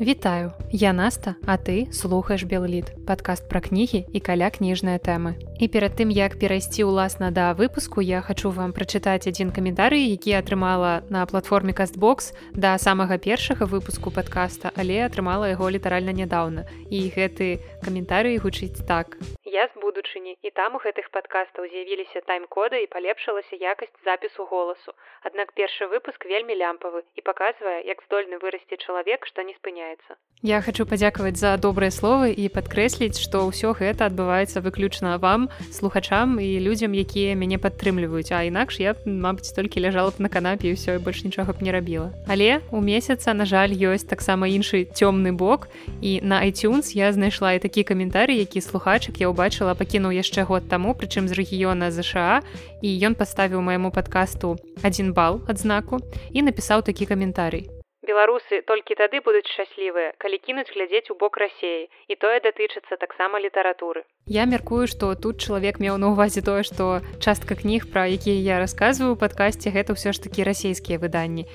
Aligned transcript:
Вітаю, 0.00 0.52
я 0.72 0.92
Наста, 0.92 1.36
а 1.46 1.56
ты 1.56 1.92
слухаеш 1.92 2.42
Белліт, 2.42 3.06
падкаст 3.06 3.46
пра 3.48 3.60
кнігі 3.62 4.02
і 4.10 4.18
каля 4.18 4.50
кніжныя 4.50 4.98
тэмы. 4.98 5.38
І 5.62 5.70
перад 5.70 5.94
тым, 5.94 6.10
як 6.10 6.34
перайсці 6.34 6.82
ўласна 6.82 7.30
да 7.30 7.54
выпуску, 7.54 8.02
я 8.02 8.18
хачу 8.18 8.50
вам 8.50 8.74
прачытаць 8.74 9.30
адзін 9.30 9.54
каментарый, 9.54 10.10
які 10.10 10.34
атрымала 10.34 11.06
на 11.14 11.22
платформе 11.30 11.70
кастбокс 11.70 12.34
да 12.58 12.74
самага 12.74 13.22
першага 13.22 13.70
выпуску 13.70 14.10
падкаста, 14.10 14.74
але 14.74 15.06
атрымала 15.06 15.46
яго 15.46 15.70
літаральна 15.70 16.10
нядаўна. 16.10 16.66
І 16.90 17.14
гэты 17.14 17.62
каментарый 17.78 18.42
гучыць 18.42 18.82
так. 18.82 19.14
Я 19.54 19.68
з 19.70 19.78
будучыні 19.78 20.34
і 20.42 20.50
там 20.50 20.74
у 20.74 20.78
гэтых 20.82 21.14
падкастаў 21.14 21.70
з'явіліся 21.70 22.26
тайм-коды 22.26 22.82
і 22.82 22.90
палепшылася 22.90 23.54
якасць 23.54 23.94
запісу 24.02 24.42
голасу. 24.50 24.98
Аднак 25.22 25.54
першы 25.54 25.86
выпуск 25.86 26.26
вельмі 26.26 26.58
лямпавы 26.58 27.06
і 27.14 27.20
паказвае, 27.22 27.86
як 27.86 28.02
здольны 28.02 28.42
вырасці 28.42 28.74
чалавек, 28.82 29.30
што 29.30 29.46
не 29.46 29.54
спыняецца. 29.54 30.18
Я 30.42 30.58
хочу 30.60 30.84
падзякаваць 30.84 31.38
за 31.38 31.54
добрыя 31.56 31.94
словы 31.94 32.34
і 32.34 32.50
падкрэсліць, 32.50 33.22
што 33.22 33.46
ўсё 33.46 33.78
гэта 33.78 34.10
адбываецца 34.10 34.58
выключна 34.58 35.22
вам, 35.22 35.46
слухачам 35.70 36.42
і 36.42 36.58
людзям, 36.58 36.90
якія 36.90 37.38
мяне 37.38 37.62
падтрымліваюць, 37.62 38.34
а 38.34 38.42
інакш 38.42 38.82
я 38.82 38.98
мабыць 39.06 39.54
толькі 39.54 39.86
ляжала 39.86 40.10
б 40.10 40.18
на 40.18 40.28
канапе 40.28 40.66
і 40.66 40.74
ўсё 40.74 40.98
і 40.98 41.04
больш 41.06 41.22
нічога 41.22 41.54
б 41.54 41.62
не 41.62 41.70
рабіла. 41.70 42.10
Але 42.26 42.58
у 42.74 42.82
месяца, 42.82 43.30
на 43.38 43.46
жаль, 43.46 43.70
ёсць 43.70 44.04
таксама 44.04 44.50
іншы 44.50 44.90
цёмны 44.90 45.30
бок 45.30 45.70
і 46.02 46.18
на 46.26 46.42
iTunes 46.42 46.90
я 46.90 47.14
знайшла 47.14 47.54
і 47.54 47.62
такі 47.62 47.86
каментарый, 47.86 48.42
які 48.42 48.60
слухачак 48.60 49.22
я 49.22 49.30
ўбачыла 49.44 49.76
пакінуў 49.76 50.16
яшчэ 50.16 50.48
год 50.48 50.72
таму, 50.72 50.96
прычым 50.96 51.28
з 51.28 51.36
рэгіёна 51.36 51.92
ЗША 51.92 52.40
і 52.80 52.88
ён 53.04 53.12
паставіў 53.12 53.60
майму 53.60 53.92
падкасту 53.92 54.56
адзін 54.80 55.12
бал 55.12 55.44
адзнаку 55.44 56.00
і 56.32 56.48
напісаў 56.48 56.80
такі 56.80 57.04
каментарый. 57.12 57.68
Беларусы 58.08 58.64
толькі 58.64 58.96
тады 58.96 59.20
будуць 59.20 59.44
шчаслівыя 59.52 60.16
калі 60.16 60.40
кінуць 60.40 60.72
глядзець 60.72 61.12
у 61.12 61.16
бок 61.20 61.36
рассеі 61.36 61.92
і 62.08 62.14
тое 62.16 62.40
датычыцца 62.40 62.96
таксама 62.96 63.36
літаратуры 63.36 64.08
я 64.32 64.48
мяркую 64.48 64.88
што 64.88 65.12
тут 65.12 65.44
чалавек 65.44 65.80
меў 65.80 66.00
на 66.00 66.12
ўвазе 66.12 66.40
тое 66.40 66.64
што 66.64 67.04
частка 67.20 67.56
кніг 67.56 67.88
пра 67.92 68.08
якія 68.08 68.40
я 68.40 68.60
расказваю 68.64 69.16
падкасці 69.20 69.72
гэта 69.76 69.96
ўсё 69.96 70.16
ж 70.16 70.24
такі 70.24 70.44
расійскія 70.48 71.00
выданні 71.00 71.48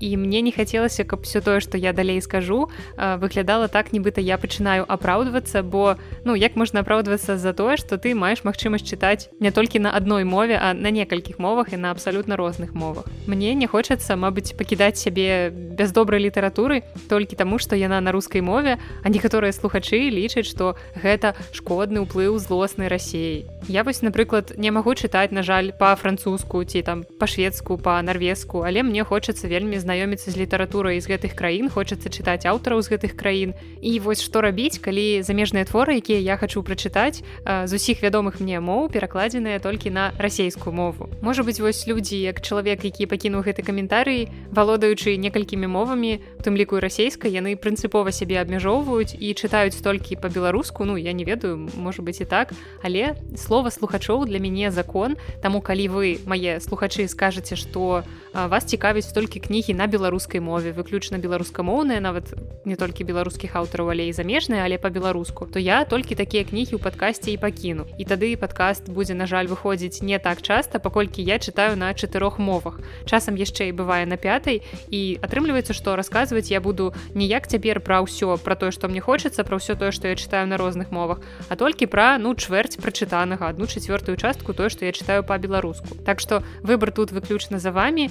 і 0.00 0.16
мне 0.16 0.40
не 0.42 0.52
хацелася 0.52 1.04
каб 1.04 1.22
все 1.22 1.40
тое 1.40 1.60
что 1.60 1.78
я 1.78 1.92
далей 1.92 2.20
скажу 2.20 2.68
выглядала 2.96 3.68
так 3.68 3.92
нібыта 3.92 4.20
я 4.20 4.38
пачынаю 4.38 4.84
апраўдвацца 4.88 5.62
бо 5.62 5.96
ну 6.24 6.34
як 6.34 6.56
можна 6.56 6.80
апраўдвацца 6.80 7.38
за 7.38 7.52
тое 7.52 7.76
что 7.76 7.98
ты 7.98 8.14
маеш 8.14 8.44
магчымасць 8.44 8.84
чытаць 8.84 9.28
не 9.40 9.50
толькі 9.50 9.78
на 9.78 9.90
адной 9.90 10.24
мове 10.24 10.58
а 10.60 10.74
на 10.74 10.90
некалькіх 10.90 11.38
мовах 11.38 11.72
і 11.72 11.76
на 11.76 11.90
абсалютна 11.90 12.36
розных 12.36 12.74
мовах. 12.74 13.04
Мне 13.26 13.54
не 13.54 13.66
хочацца 13.66 14.16
Мабыць 14.16 14.56
пакідаць 14.56 14.98
сябе 14.98 15.50
без 15.50 15.92
добрай 15.92 16.20
літаратуры 16.20 16.82
толькі 17.08 17.36
таму 17.36 17.58
что 17.58 17.76
яна 17.76 18.00
на 18.00 18.12
рускай 18.12 18.40
мове 18.40 18.78
а 19.02 19.08
некаторыя 19.08 19.52
слухачы 19.52 20.10
лічаць 20.10 20.46
что 20.46 20.76
гэта 20.94 21.34
шкодны 21.52 22.04
ўплыў 22.04 22.38
злоснай 22.38 22.88
рассеі 22.88 23.46
я 23.68 23.84
вось 23.84 24.02
напрыклад 24.02 24.54
не 24.56 24.70
магу 24.70 24.94
чытаць 24.94 25.32
на 25.32 25.42
жаль 25.42 25.72
па-французску 25.78 26.64
ці 26.64 26.82
там 26.82 27.04
па-шведску 27.20 27.78
па-нарвеску 27.78 28.62
але 28.62 28.82
мне 28.82 29.04
хочацца 29.04 29.48
вельмі 29.48 29.78
знаёміцца 29.86 30.34
з 30.34 30.36
літаратурай 30.42 30.98
з 30.98 31.06
гэтых 31.06 31.38
краін 31.38 31.70
хочацца 31.70 32.10
чытаць 32.10 32.42
аўтараў 32.42 32.82
з 32.82 32.90
гэтых 32.90 33.14
краін. 33.14 33.54
І 33.78 34.02
вось 34.02 34.18
што 34.18 34.42
рабіць 34.42 34.82
калі 34.82 35.22
замежныя 35.22 35.62
творы 35.62 36.02
якія 36.02 36.18
я 36.18 36.34
хачу 36.34 36.66
прачытаць 36.66 37.22
з 37.46 37.70
усіх 37.70 38.02
вядомых 38.02 38.42
мне 38.42 38.58
моў 38.58 38.90
перакладзеныя 38.90 39.62
толькі 39.62 39.94
на 39.94 40.10
расейскую 40.18 40.74
мову. 40.74 41.06
Можа 41.22 41.46
быть 41.46 41.62
вось 41.62 41.86
людзі 41.86 42.18
як 42.18 42.42
чалавек 42.42 42.82
які 42.82 43.06
пакінуў 43.06 43.46
гэты 43.46 43.62
каментарый 43.62 44.26
валодаючы 44.50 45.14
некалькімі 45.14 45.70
мовамі 45.70 46.18
тым 46.42 46.58
ліку 46.58 46.82
расейскай 46.82 47.30
яны 47.30 47.54
прынцыпова 47.54 48.10
сябе 48.10 48.42
абмяжоўваюць 48.42 49.14
і 49.14 49.30
чытаюць 49.38 49.78
толькі 49.78 50.18
па-беларуску 50.18 50.82
ну 50.82 50.98
я 50.98 51.14
не 51.14 51.22
ведаю 51.22 51.70
можа 51.78 52.02
быть 52.02 52.18
і 52.18 52.26
так 52.26 52.50
але 52.82 53.14
слова 53.38 53.70
слухачоў 53.70 54.26
для 54.26 54.42
мяне 54.42 54.74
закон. 54.74 55.16
Таму 55.42 55.62
калі 55.62 55.86
вы 55.88 56.18
мае 56.26 56.58
слухачы 56.60 57.06
скажаце 57.06 57.54
што 57.54 58.02
вас 58.44 58.68
цікавіць 58.68 59.08
толькі 59.16 59.40
кнігі 59.40 59.72
на 59.72 59.88
беларускай 59.88 60.44
мове 60.44 60.76
выключна 60.76 61.16
беларускамоўныя 61.16 62.04
нават 62.04 62.36
не 62.68 62.76
толькі 62.76 63.08
беларускіх 63.08 63.56
аўтараў 63.56 63.96
але 63.96 64.08
і 64.08 64.12
замежныя 64.12 64.60
але 64.68 64.76
по-беларуску 64.76 65.48
то 65.48 65.56
я 65.56 65.84
толькі 65.88 66.12
такія 66.20 66.44
кнігі 66.44 66.76
ў 66.76 66.80
падкасці 66.84 67.32
і 67.32 67.40
пакіну. 67.40 67.88
І 67.96 68.04
тады 68.04 68.36
падкаст 68.36 68.92
будзе 68.92 69.16
на 69.16 69.24
жаль 69.24 69.48
выходзіць 69.48 70.04
не 70.04 70.20
так 70.20 70.44
часта 70.44 70.76
паколькі 70.76 71.24
я 71.24 71.40
чытаю 71.40 71.80
на 71.80 71.94
чатырох 71.96 72.36
мовах. 72.36 72.84
Часам 73.08 73.40
яшчэ 73.40 73.72
і 73.72 73.76
бывае 73.80 74.04
на 74.04 74.20
пятай. 74.20 74.60
І 74.92 75.16
атрымліваецца 75.24 75.72
што 75.72 75.96
расказваць 75.96 76.52
я 76.52 76.60
буду 76.60 76.92
ніяк 77.16 77.48
цяпер 77.48 77.80
пра 77.80 78.04
ўсё 78.04 78.36
про 78.36 78.52
тое 78.52 78.68
што 78.68 78.92
мне 78.92 79.00
хочацца 79.00 79.48
пра 79.48 79.56
ўсё 79.56 79.80
тое 79.80 79.96
што 79.96 80.12
я 80.12 80.14
чытаю 80.14 80.44
на 80.44 80.60
розных 80.60 80.92
мовах 80.92 81.24
а 81.48 81.56
толькі 81.56 81.88
пра 81.88 82.20
ну 82.20 82.36
чвэрць 82.36 82.76
прачытанага 82.76 83.48
одну 83.48 83.64
чацвёртую 83.64 84.20
частку 84.20 84.52
тое 84.52 84.68
што 84.68 84.84
я 84.84 84.92
чытаю 84.92 85.24
па-беларуску. 85.24 85.96
Так 86.04 86.20
што 86.20 86.44
выбор 86.60 86.92
тут 86.92 87.16
выключна 87.16 87.56
за 87.56 87.72
вами 87.72 88.10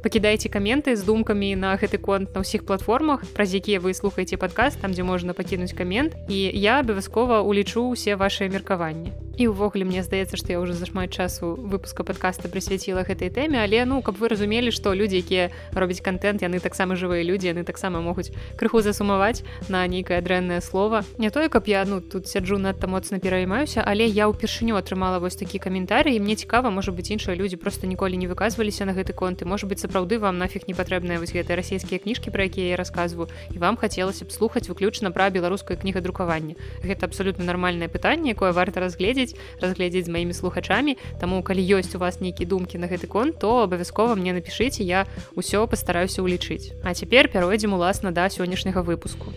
пакідайце 0.01 0.49
каменты 0.49 0.95
з 0.95 1.05
думкамі 1.05 1.55
на 1.55 1.77
гэты 1.77 2.01
конт 2.01 2.33
на 2.33 2.41
ўсіх 2.41 2.65
платформах 2.65 3.21
праз 3.37 3.53
якія 3.53 3.79
вы 3.79 3.93
слухаеце 3.93 4.41
падкаст 4.41 4.81
там 4.81 4.97
дзе 4.97 5.05
можна 5.05 5.37
пакінуць 5.37 5.77
камент 5.77 6.17
і 6.27 6.49
я 6.57 6.81
абавязкова 6.81 7.45
улічу 7.45 7.93
ўсе 7.93 8.17
вашыя 8.17 8.49
меркаванні 8.49 9.13
і 9.41 9.47
ўвогуле 9.49 9.87
мне 9.89 10.03
здаецца 10.03 10.37
што 10.37 10.53
я 10.53 10.59
уже 10.59 10.73
зашмат 10.77 11.09
часу 11.09 11.55
выпуска 11.57 12.03
подкаста 12.03 12.45
прысвяціла 12.45 13.01
гэтай 13.07 13.33
тэме 13.33 13.57
але 13.63 13.81
ну 13.89 14.01
каб 14.05 14.21
вы 14.21 14.29
разумелі 14.29 14.69
што 14.69 14.93
людзі 14.93 15.17
якія 15.23 15.49
робяць 15.73 16.03
контент 16.05 16.45
яны 16.45 16.59
таксама 16.59 16.93
жывыя 16.93 17.25
людзі 17.25 17.49
яны 17.55 17.63
таксама 17.63 18.01
могуць 18.05 18.29
крыху 18.59 18.81
засумаваць 18.85 19.41
на 19.69 19.81
нейкае 19.87 20.21
дрэннае 20.21 20.61
слово. 20.61 21.03
Не 21.17 21.29
тое 21.29 21.49
каб 21.49 21.67
я 21.67 21.85
ну 21.85 22.01
тут 22.01 22.27
сяджу 22.27 22.57
надта 22.57 22.87
моцна 22.87 23.19
пераймаюся 23.19 23.81
але 23.81 24.05
я 24.05 24.29
ўпершыню 24.29 24.77
атрымала 24.77 25.17
вось 25.17 25.39
такі 25.39 25.57
каментарый 25.57 26.19
мне 26.19 26.35
цікава 26.35 26.69
можа 26.69 26.91
быть 26.91 27.09
іншыя 27.09 27.35
людзі 27.35 27.57
просто 27.57 27.87
ніколі 27.87 28.17
не 28.17 28.27
выказваліся 28.27 28.85
на 28.85 28.93
гэты 28.93 29.13
конт 29.13 29.41
і 29.41 29.45
может 29.45 29.69
быть 29.69 29.79
сапраўды 29.91 30.19
вам 30.19 30.37
нафиг 30.39 30.67
не 30.71 30.73
патрэбныя 30.73 31.19
вось 31.19 31.35
гэтыя 31.35 31.59
расійскія 31.59 31.99
кніжкі 31.99 32.31
пра 32.31 32.47
якія 32.47 32.71
я 32.71 32.77
рассказываю. 32.79 33.27
І 33.51 33.59
вам 33.59 33.75
хацелася 33.75 34.23
б 34.23 34.31
слухаць 34.31 34.71
выключна 34.71 35.11
пра 35.11 35.27
беларускае 35.27 35.75
кнігадрукаванне 35.75 36.55
гэта 36.79 37.11
абсолютно 37.11 37.43
нармальнае 37.43 37.91
пытанне 37.91 38.31
якое 38.31 38.55
варта 38.55 38.79
разгледзець 38.79 39.35
разгледзець 39.59 40.07
з 40.07 40.13
маімі 40.15 40.31
слухачамі. 40.31 40.95
Таму 41.19 41.43
калі 41.43 41.59
ёсць 41.59 41.91
у 41.95 41.99
вас 41.99 42.23
нейкія 42.23 42.47
думкі 42.47 42.79
на 42.79 42.87
гэты 42.87 43.11
конт 43.11 43.43
то 43.43 43.67
абавязкова 43.67 44.15
мне 44.15 44.31
напішыце 44.31 44.79
я 44.87 45.03
ўсё 45.35 45.67
пастараюся 45.67 46.23
ўлічыць. 46.23 46.71
А 46.87 46.95
цяпер 46.95 47.27
пяройдзем 47.27 47.75
уласна 47.75 48.15
да 48.15 48.31
сённяшняга 48.31 48.79
выпуску 48.79 49.35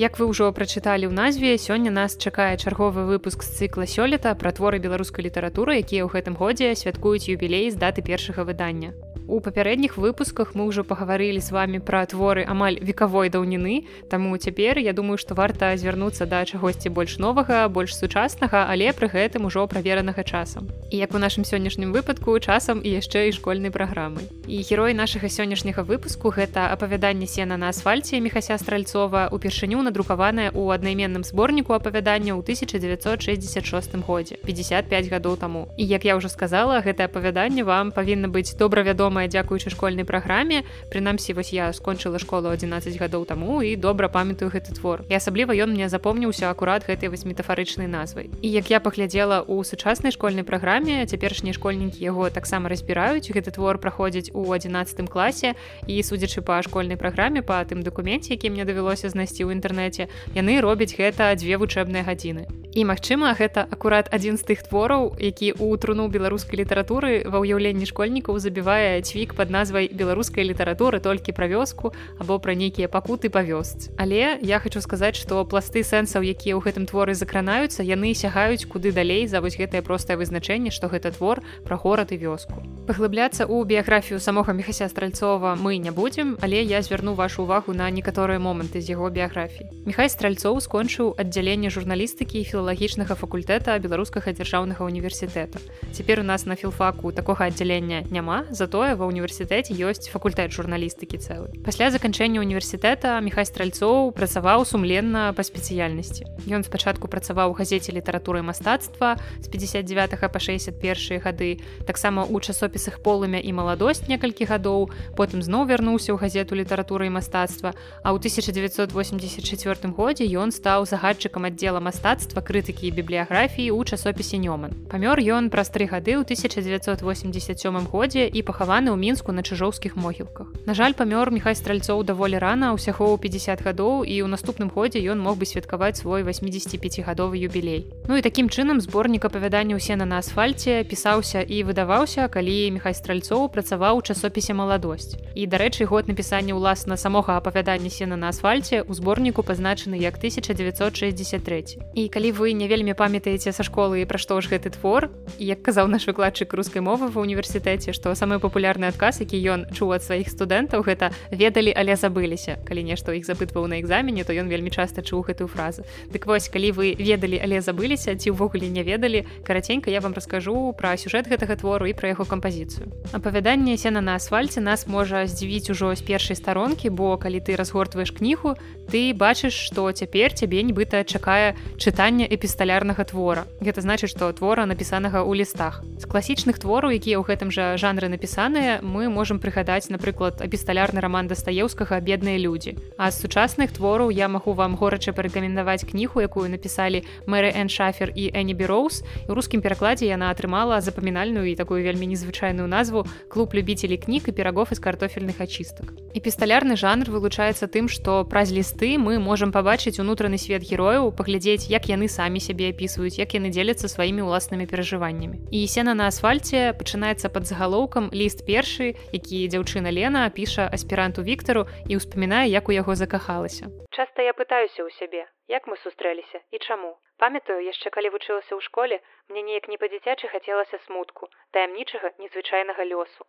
Як 0.00 0.16
вы 0.16 0.32
ўжо 0.32 0.46
прачыталі 0.56 1.04
ў 1.04 1.12
назве 1.12 1.60
сёння 1.60 1.90
нас 1.92 2.16
чакае 2.16 2.56
чарговы 2.56 3.04
выпуск 3.04 3.44
з 3.44 3.52
цыкла 3.60 3.84
сёлета 3.84 4.32
пра 4.32 4.48
творы 4.56 4.80
беларускай 4.80 5.28
літаратуры 5.28 5.76
якія 5.76 6.08
ў 6.08 6.12
гэтым 6.16 6.40
годзе 6.40 6.72
святкуюць 6.72 7.28
юбілей 7.28 7.68
з 7.68 7.76
даты 7.76 8.00
першага 8.00 8.48
выдання 8.48 8.96
у 9.28 9.40
папярэдніх 9.40 9.96
выпусках 9.96 10.54
мы 10.54 10.66
ўжо 10.66 10.82
пагаварылі 10.84 11.40
з 11.40 11.50
вами 11.54 11.78
пра 11.78 12.06
творы 12.06 12.44
амаль 12.48 12.80
векавой 12.80 13.28
даўніны 13.28 13.86
Таму 14.10 14.36
цяпер 14.36 14.78
я 14.78 14.92
думаю 14.92 15.18
што 15.18 15.34
варта 15.34 15.76
звярнуцца 15.76 16.26
да 16.26 16.44
чагосьці 16.44 16.88
больш 16.88 17.18
новага 17.18 17.68
больш 17.68 17.94
сучаснага 17.94 18.66
але 18.70 18.90
пры 18.96 19.10
гэтым 19.12 19.46
ужо 19.46 19.66
праверанага 19.66 20.24
часам. 20.24 20.70
І 20.90 20.96
як 20.98 21.14
у 21.14 21.18
нашым 21.18 21.44
сённяшнім 21.44 21.92
выпадку 21.92 22.38
часам 22.40 22.80
і 22.82 22.90
яшчэ 22.90 23.28
і 23.28 23.36
школьнай 23.36 23.70
праграмы 23.70 24.26
і 24.50 24.62
герой 24.66 24.94
нашага 24.94 25.28
сённяшняга 25.28 25.86
выпуску 25.86 26.34
гэта 26.34 26.72
апавяданне 26.74 27.26
сена 27.26 27.56
на 27.56 27.68
асфальце 27.68 28.18
мехася 28.18 28.58
стральцова 28.58 29.28
упершыню 29.30 29.82
надрукаваная 29.86 30.50
ў 30.50 30.74
аднайменным 30.74 31.22
зборніку 31.22 31.72
апавядання 31.78 32.34
ў 32.34 32.42
1966 32.42 33.94
годзе 34.02 34.42
55 34.42 35.06
гадоў 35.06 35.36
таму. 35.36 35.68
І 35.78 35.86
як 35.86 36.04
я 36.04 36.18
ўжо 36.18 36.28
сказала 36.28 36.82
гэта 36.82 37.06
апавяданне 37.06 37.62
вам 37.62 37.94
павінна 37.94 38.26
быць 38.26 38.58
добра 38.58 38.82
вядома 38.82 39.09
вядомая 39.10 39.26
дзякуючы 39.26 39.70
школьнай 39.70 40.04
праграме. 40.06 40.62
Прынамсі 40.90 41.34
вось 41.34 41.50
я 41.52 41.72
скончыла 41.72 42.22
школу 42.22 42.46
11 42.48 42.94
гадоў 42.94 43.26
таму 43.26 43.58
і 43.62 43.74
добра 43.74 44.06
памятаю 44.06 44.54
гэты 44.54 44.70
твор. 44.70 45.02
І 45.10 45.18
асабліва 45.18 45.50
ён 45.50 45.74
мне 45.74 45.90
запомніўся 45.90 46.46
акурат 46.50 46.86
гэтай 46.86 47.10
вось 47.10 47.26
метафарычнай 47.26 47.90
назвай. 47.90 48.30
І 48.42 48.48
як 48.50 48.70
я 48.70 48.78
паглядзела 48.78 49.42
у 49.42 49.64
сучаснай 49.64 50.14
школьнай 50.14 50.46
праграме 50.46 51.06
цяперашнія 51.10 51.54
школьнікі 51.58 51.98
яго 51.98 52.30
таксама 52.30 52.70
разбіраюць. 52.70 53.26
Гэты 53.34 53.50
твор 53.50 53.82
праходзіць 53.82 54.30
у 54.30 54.46
11 54.46 55.10
класе. 55.10 55.58
І 55.90 56.02
судзячы 56.06 56.46
па 56.46 56.62
школьнай 56.62 56.94
праграме 56.94 57.42
па 57.42 57.58
тым 57.66 57.82
дакуменце 57.82 58.30
які 58.30 58.54
мне 58.54 58.62
давялося 58.62 59.10
знайсці 59.10 59.42
ў 59.42 59.58
інтэрнэце 59.58 60.06
яны 60.38 60.62
робяць 60.62 60.94
гэта 60.94 61.34
дзве 61.34 61.58
вучэбныя 61.58 62.06
гадзіны. 62.06 62.46
І 62.70 62.84
магчыма 62.86 63.34
гэта 63.34 63.66
акурат 63.66 64.06
адзін 64.14 64.38
з 64.38 64.46
тых 64.46 64.62
твораў 64.62 65.18
які 65.18 65.58
у 65.58 65.74
труну 65.74 66.06
беларускай 66.06 66.62
літаратуры 66.62 67.26
ва 67.26 67.42
ўяўленні 67.42 67.82
школьнікаў 67.90 68.38
забівае 68.38 68.99
мульцвік 69.00 69.34
под 69.34 69.50
назвай 69.50 69.88
беларускай 69.88 70.44
літаратуры 70.44 71.00
толькі 71.00 71.32
пра 71.32 71.48
вёску 71.48 71.92
або 72.20 72.36
пра 72.38 72.52
нейкія 72.52 72.84
пакуты 72.88 73.32
па 73.32 73.40
вёсцы 73.40 73.88
але 73.96 74.36
я 74.42 74.60
хочу 74.60 74.80
сказаць 74.84 75.16
что 75.16 75.40
пласты 75.48 75.80
сэнсаў 75.80 76.20
якія 76.20 76.52
ў 76.52 76.60
гэтым 76.60 76.84
творы 76.84 77.16
закранаюцца 77.16 77.80
яны 77.80 78.12
сягаюць 78.12 78.68
куды 78.68 78.92
далей 78.92 79.24
за 79.24 79.40
вось 79.40 79.56
гэтае 79.56 79.80
простае 79.80 80.20
вызначэнне 80.20 80.68
што 80.68 80.92
гэта 80.92 81.16
твор 81.16 81.40
пра 81.64 81.80
горад 81.80 82.12
і 82.12 82.20
вёску. 82.20 82.60
Паглыбляцца 82.84 83.48
ў 83.48 83.64
біяграфію 83.64 84.20
самога 84.20 84.52
мехася 84.52 84.88
стральцова 84.92 85.56
мы 85.56 85.80
не 85.80 85.90
будзем 85.90 86.36
але 86.44 86.60
я 86.60 86.82
звярну 86.82 87.16
вашу 87.16 87.48
увагу 87.48 87.72
на 87.72 87.88
некаторыя 87.88 88.36
моманты 88.36 88.84
з 88.84 88.92
яго 88.92 89.08
біяграфіі. 89.08 89.88
Мехай 89.88 90.12
стральцоў 90.12 90.60
скончыў 90.60 91.16
аддзяленне 91.16 91.72
журналістыкі 91.72 92.36
і 92.36 92.44
філалагічнага 92.44 93.16
факультэта 93.16 93.80
беларускага 93.80 94.36
дзяржаўнага 94.36 94.84
універсітэта. 94.84 95.56
Цяпер 95.92 96.20
у 96.20 96.26
нас 96.28 96.44
на 96.44 96.54
філфаку 96.54 97.12
такога 97.12 97.48
аддзялення 97.48 98.04
няма 98.10 98.44
затое 98.50 98.89
ва 98.96 99.06
ўніверсітэце 99.10 99.76
ёсць 99.76 100.10
факультэт 100.10 100.54
журналістыкі 100.54 101.20
цэлы 101.20 101.52
пасля 101.66 101.90
заканчэння 101.92 102.40
універсітэта 102.40 103.20
мехай 103.20 103.44
стральцоў 103.44 104.10
працаваў 104.16 104.64
сумленна 104.64 105.30
па 105.36 105.42
спецыяльнасці 105.44 106.24
ён 106.48 106.64
спачатку 106.64 107.10
працаваў 107.12 107.52
у 107.52 107.56
газеце 107.58 107.92
літаратуры 107.92 108.40
мастацтва 108.40 109.20
з 109.40 109.46
59 109.52 110.16
по 110.32 110.38
61 110.40 111.20
гады 111.20 111.60
таксама 111.86 112.24
у 112.24 112.40
часопісах 112.40 113.04
полымя 113.04 113.36
і 113.38 113.52
маладосць 113.52 114.08
некалькі 114.08 114.48
гадоў 114.48 114.88
потым 115.20 115.44
зноў 115.44 115.68
вярнуўся 115.68 116.16
ў 116.16 116.18
газету 116.18 116.56
літаратуры 116.56 117.06
і 117.06 117.14
мастацтва 117.20 117.76
а 118.00 118.08
ў 118.10 118.16
1984 118.16 119.92
годзе 119.92 120.24
ён 120.24 120.48
стаў 120.56 120.88
загадчыкам 120.88 121.52
аддзела 121.52 121.84
мастацтва 121.84 122.40
крытыкі 122.40 122.88
і 122.88 122.96
бібліяграфіі 122.96 123.68
ў 123.68 123.84
часопісе 123.84 124.40
нёман 124.40 124.72
памёр 124.88 125.20
ён 125.20 125.52
праз 125.52 125.68
тры 125.68 125.84
гады 125.84 126.16
ў 126.16 126.24
1987 126.24 127.84
годзе 127.92 128.24
і 128.24 128.40
пахаваны 128.40 128.79
ў 128.88 128.96
мінску 128.96 129.36
на 129.36 129.44
чыжоўскіх 129.44 130.00
могілках. 130.00 130.48
На 130.64 130.72
жаль 130.72 130.96
памёр 130.96 131.28
мехай 131.28 131.52
стральцоў 131.52 132.00
даволі 132.08 132.40
рана 132.40 132.72
ўсяго 132.72 133.12
ў 133.12 133.20
50 133.20 133.60
гадоў 133.60 134.08
і 134.08 134.24
ў 134.24 134.28
наступным 134.32 134.72
годзе 134.72 135.04
ён 135.04 135.20
мог 135.20 135.36
бы 135.36 135.44
святкаваць 135.44 136.00
свой 136.00 136.24
85гадовы 136.24 137.36
юбілей. 137.36 137.84
Ну 138.08 138.16
і 138.16 138.24
такім 138.24 138.48
чынам 138.48 138.80
зборнік 138.80 139.28
апавядання 139.28 139.76
сена 139.76 140.06
на 140.06 140.18
асфальце 140.24 140.84
пісаўся 140.86 141.42
і 141.42 141.64
выдаваўся 141.66 142.30
калі 142.30 142.70
мехай 142.78 142.94
стральцоў 142.94 143.50
працаваў 143.50 143.98
у 143.98 144.02
часопісе 144.06 144.54
маладосць 144.54 145.18
і 145.34 145.46
дарэчы 145.50 145.84
год 145.90 146.06
напісання 146.06 146.54
ўласна 146.54 146.96
самога 146.96 147.36
апавядання 147.36 147.90
сена 147.90 148.16
на 148.16 148.30
асфальце 148.30 148.82
у 148.86 148.94
зборніку 148.94 149.42
пазначаны 149.42 149.98
як 149.98 150.16
1963 150.22 151.64
і 151.94 152.08
калі 152.08 152.32
вы 152.32 152.52
не 152.54 152.68
вельмі 152.68 152.94
памятаеце 152.94 153.50
са 153.52 153.66
школы 153.66 154.06
пра 154.06 154.18
што 154.18 154.38
ж 154.40 154.52
гэты 154.52 154.70
твор 154.70 155.10
як 155.38 155.62
казаў 155.62 155.90
наш 155.90 156.06
выкладчык 156.06 156.54
рускай 156.54 156.82
мовы 156.82 157.10
ва 157.10 157.20
універсітэце 157.26 157.90
што 157.90 158.14
самы 158.14 158.38
папулярны 158.38 158.69
адказ 158.78 159.20
які 159.20 159.40
ён 159.50 159.66
чуў 159.74 159.96
ад 159.98 160.04
сваіх 160.04 160.30
студэнтаў 160.30 160.84
гэта 160.86 161.10
ведалі 161.32 161.74
але 161.74 161.96
забыліся 161.96 162.60
калі 162.68 162.84
нешта 162.86 163.16
іх 163.16 163.26
запытваў 163.26 163.66
на 163.66 163.80
экзамене 163.80 164.22
то 164.22 164.36
ён 164.36 164.46
вельмі 164.46 164.70
часта 164.70 165.02
чуў 165.02 165.26
гэтую 165.26 165.48
фразу. 165.48 165.82
Дык 166.12 166.26
вось 166.26 166.46
калі 166.46 166.70
вы 166.76 166.94
ведалі 166.94 167.40
але 167.42 167.60
забыліся 167.64 168.14
ці 168.14 168.30
ўвогуле 168.30 168.68
не 168.68 168.84
ведалі 168.84 169.26
караценька 169.42 169.90
я 169.90 170.00
вам 170.00 170.14
раскажу 170.14 170.74
пра 170.76 170.94
сюжэт 170.94 171.26
гэтага 171.26 171.56
твору 171.56 171.90
і 171.90 171.96
пра 171.96 172.12
яго 172.14 172.28
кампазіцыю. 172.28 172.92
Апавяданне 173.10 173.76
сена 173.76 174.00
на 174.00 174.14
асфальце 174.14 174.60
нас 174.60 174.86
можа 174.86 175.26
здзівіць 175.26 175.70
ужо 175.70 175.94
з 175.94 176.02
першай 176.04 176.36
старонкі 176.36 176.90
бо 176.90 177.16
калі 177.16 177.40
ты 177.40 177.56
разгортваеш 177.56 178.12
кнігу 178.12 178.54
ты 178.90 179.14
бачыш 179.14 179.54
што 179.54 179.90
цяпер 179.92 180.34
цябе 180.34 180.62
нібыта 180.62 181.02
чакае 181.04 181.56
чытання 181.78 182.26
эпісталярнага 182.26 183.04
твора. 183.08 183.46
Гэта 183.60 183.80
значыць 183.80 184.10
што 184.10 184.32
твора 184.34 184.66
напісанага 184.66 185.22
ў 185.22 185.42
лістах. 185.42 185.82
З 185.96 186.04
класічных 186.10 186.58
твораў 186.58 186.90
якія 186.90 187.22
ў 187.22 187.24
гэтым 187.24 187.54
жа 187.54 187.78
жанры 187.78 188.10
напісаныя 188.60 188.80
мы 188.82 189.08
можемм 189.08 189.40
прыгадаць 189.40 189.90
напрыклад 189.90 190.40
эпісталярны 190.40 191.00
роман 191.00 191.28
дастаеўскага 191.28 192.00
бедныя 192.00 192.38
людзі 192.38 192.76
а 192.96 193.10
з 193.10 193.20
сучасных 193.24 193.72
твораў 193.72 194.10
я 194.10 194.28
магу 194.28 194.52
вам 194.52 194.76
горача 194.76 195.12
парэкамендаваць 195.12 195.84
кніху 195.88 196.20
якую 196.20 196.48
напісалі 196.50 197.02
мэры 197.26 197.52
эн 197.54 197.68
шафер 197.68 198.12
і 198.14 198.30
энні 198.34 198.54
бероус 198.54 199.02
у 199.28 199.34
рускім 199.34 199.62
перакладзе 199.62 200.06
яна 200.06 200.30
атрымала 200.30 200.80
запамінальную 200.80 201.48
і 201.50 201.56
такую 201.56 201.82
вельмі 201.82 202.06
незвычайную 202.06 202.68
назву 202.68 203.06
клуб 203.28 203.54
любителей 203.54 203.96
кніг 203.96 204.28
і 204.28 204.32
перагов 204.32 204.68
з 204.72 204.78
картофельных 204.78 205.40
ачыстак 205.40 205.94
эпісталярны 206.14 206.76
жанр 206.76 207.10
вылучаецца 207.10 207.66
тым 207.66 207.88
што 207.88 208.24
праз 208.24 208.52
лісты 208.52 208.98
мы 208.98 209.18
можемм 209.18 209.52
пабачыць 209.52 210.00
унутраны 210.00 210.38
свет 210.38 210.62
герояў 210.66 211.12
паглядзець 211.16 211.70
як 211.70 211.88
яны 211.88 212.08
самі 212.08 212.40
сябе 212.40 212.70
апісваюць 212.74 213.18
як 213.18 213.34
яны 213.34 213.50
дзеляцца 213.50 213.88
сваімі 213.88 214.26
ўласнымі 214.26 214.66
перажываннямі 214.66 215.40
і 215.50 215.66
сена 215.66 215.94
на 215.94 216.10
асфальце 216.10 216.74
пачынаецца 216.76 217.30
под 217.30 217.46
загалоўкам 217.46 218.10
ліст 218.12 218.42
першы 218.50 218.92
які 219.14 219.38
дзяўчына 219.54 219.94
Лена 219.94 220.22
піша 220.36 220.66
аспіранту 220.76 221.22
Віктору 221.30 221.66
і 221.86 222.02
ўспамінае 222.02 222.46
як 222.50 222.68
у 222.70 222.74
яго 222.82 222.98
закахалася. 223.02 223.70
Часта 223.96 224.26
я 224.26 224.34
пытаюся 224.34 224.82
ў 224.82 224.90
сябе 224.98 225.22
як 225.50 225.66
мы 225.70 225.76
сустрэліся 225.82 226.38
і 226.54 226.58
чаму. 226.66 226.90
Памятаю 227.22 227.58
яшчэ 227.66 227.90
калі 227.94 228.10
вучылася 228.14 228.54
ў 228.56 228.60
школе 228.66 228.96
мне 229.28 229.42
неяк 229.46 229.68
не 229.72 229.78
па-дзіцячы 229.82 230.30
хацелася 230.34 230.78
смутку 230.86 231.28
таямнічага 231.56 232.10
незвычайнага 232.22 232.86
лёсу. 232.92 233.26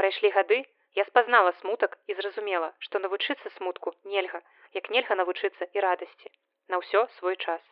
Прайшлі 0.00 0.30
гады 0.36 0.58
я 0.98 1.04
спазнала 1.10 1.52
смутак 1.60 1.98
і 2.06 2.18
зразумела 2.20 2.72
што 2.86 3.02
навучыцца 3.04 3.54
смутку 3.58 3.94
нельга 4.14 4.42
як 4.78 4.90
нельга 4.96 5.18
навучыцца 5.20 5.70
і 5.76 5.86
радасці. 5.86 6.34
На 6.72 6.82
ўсё 6.82 7.06
свой 7.18 7.36
час. 7.36 7.62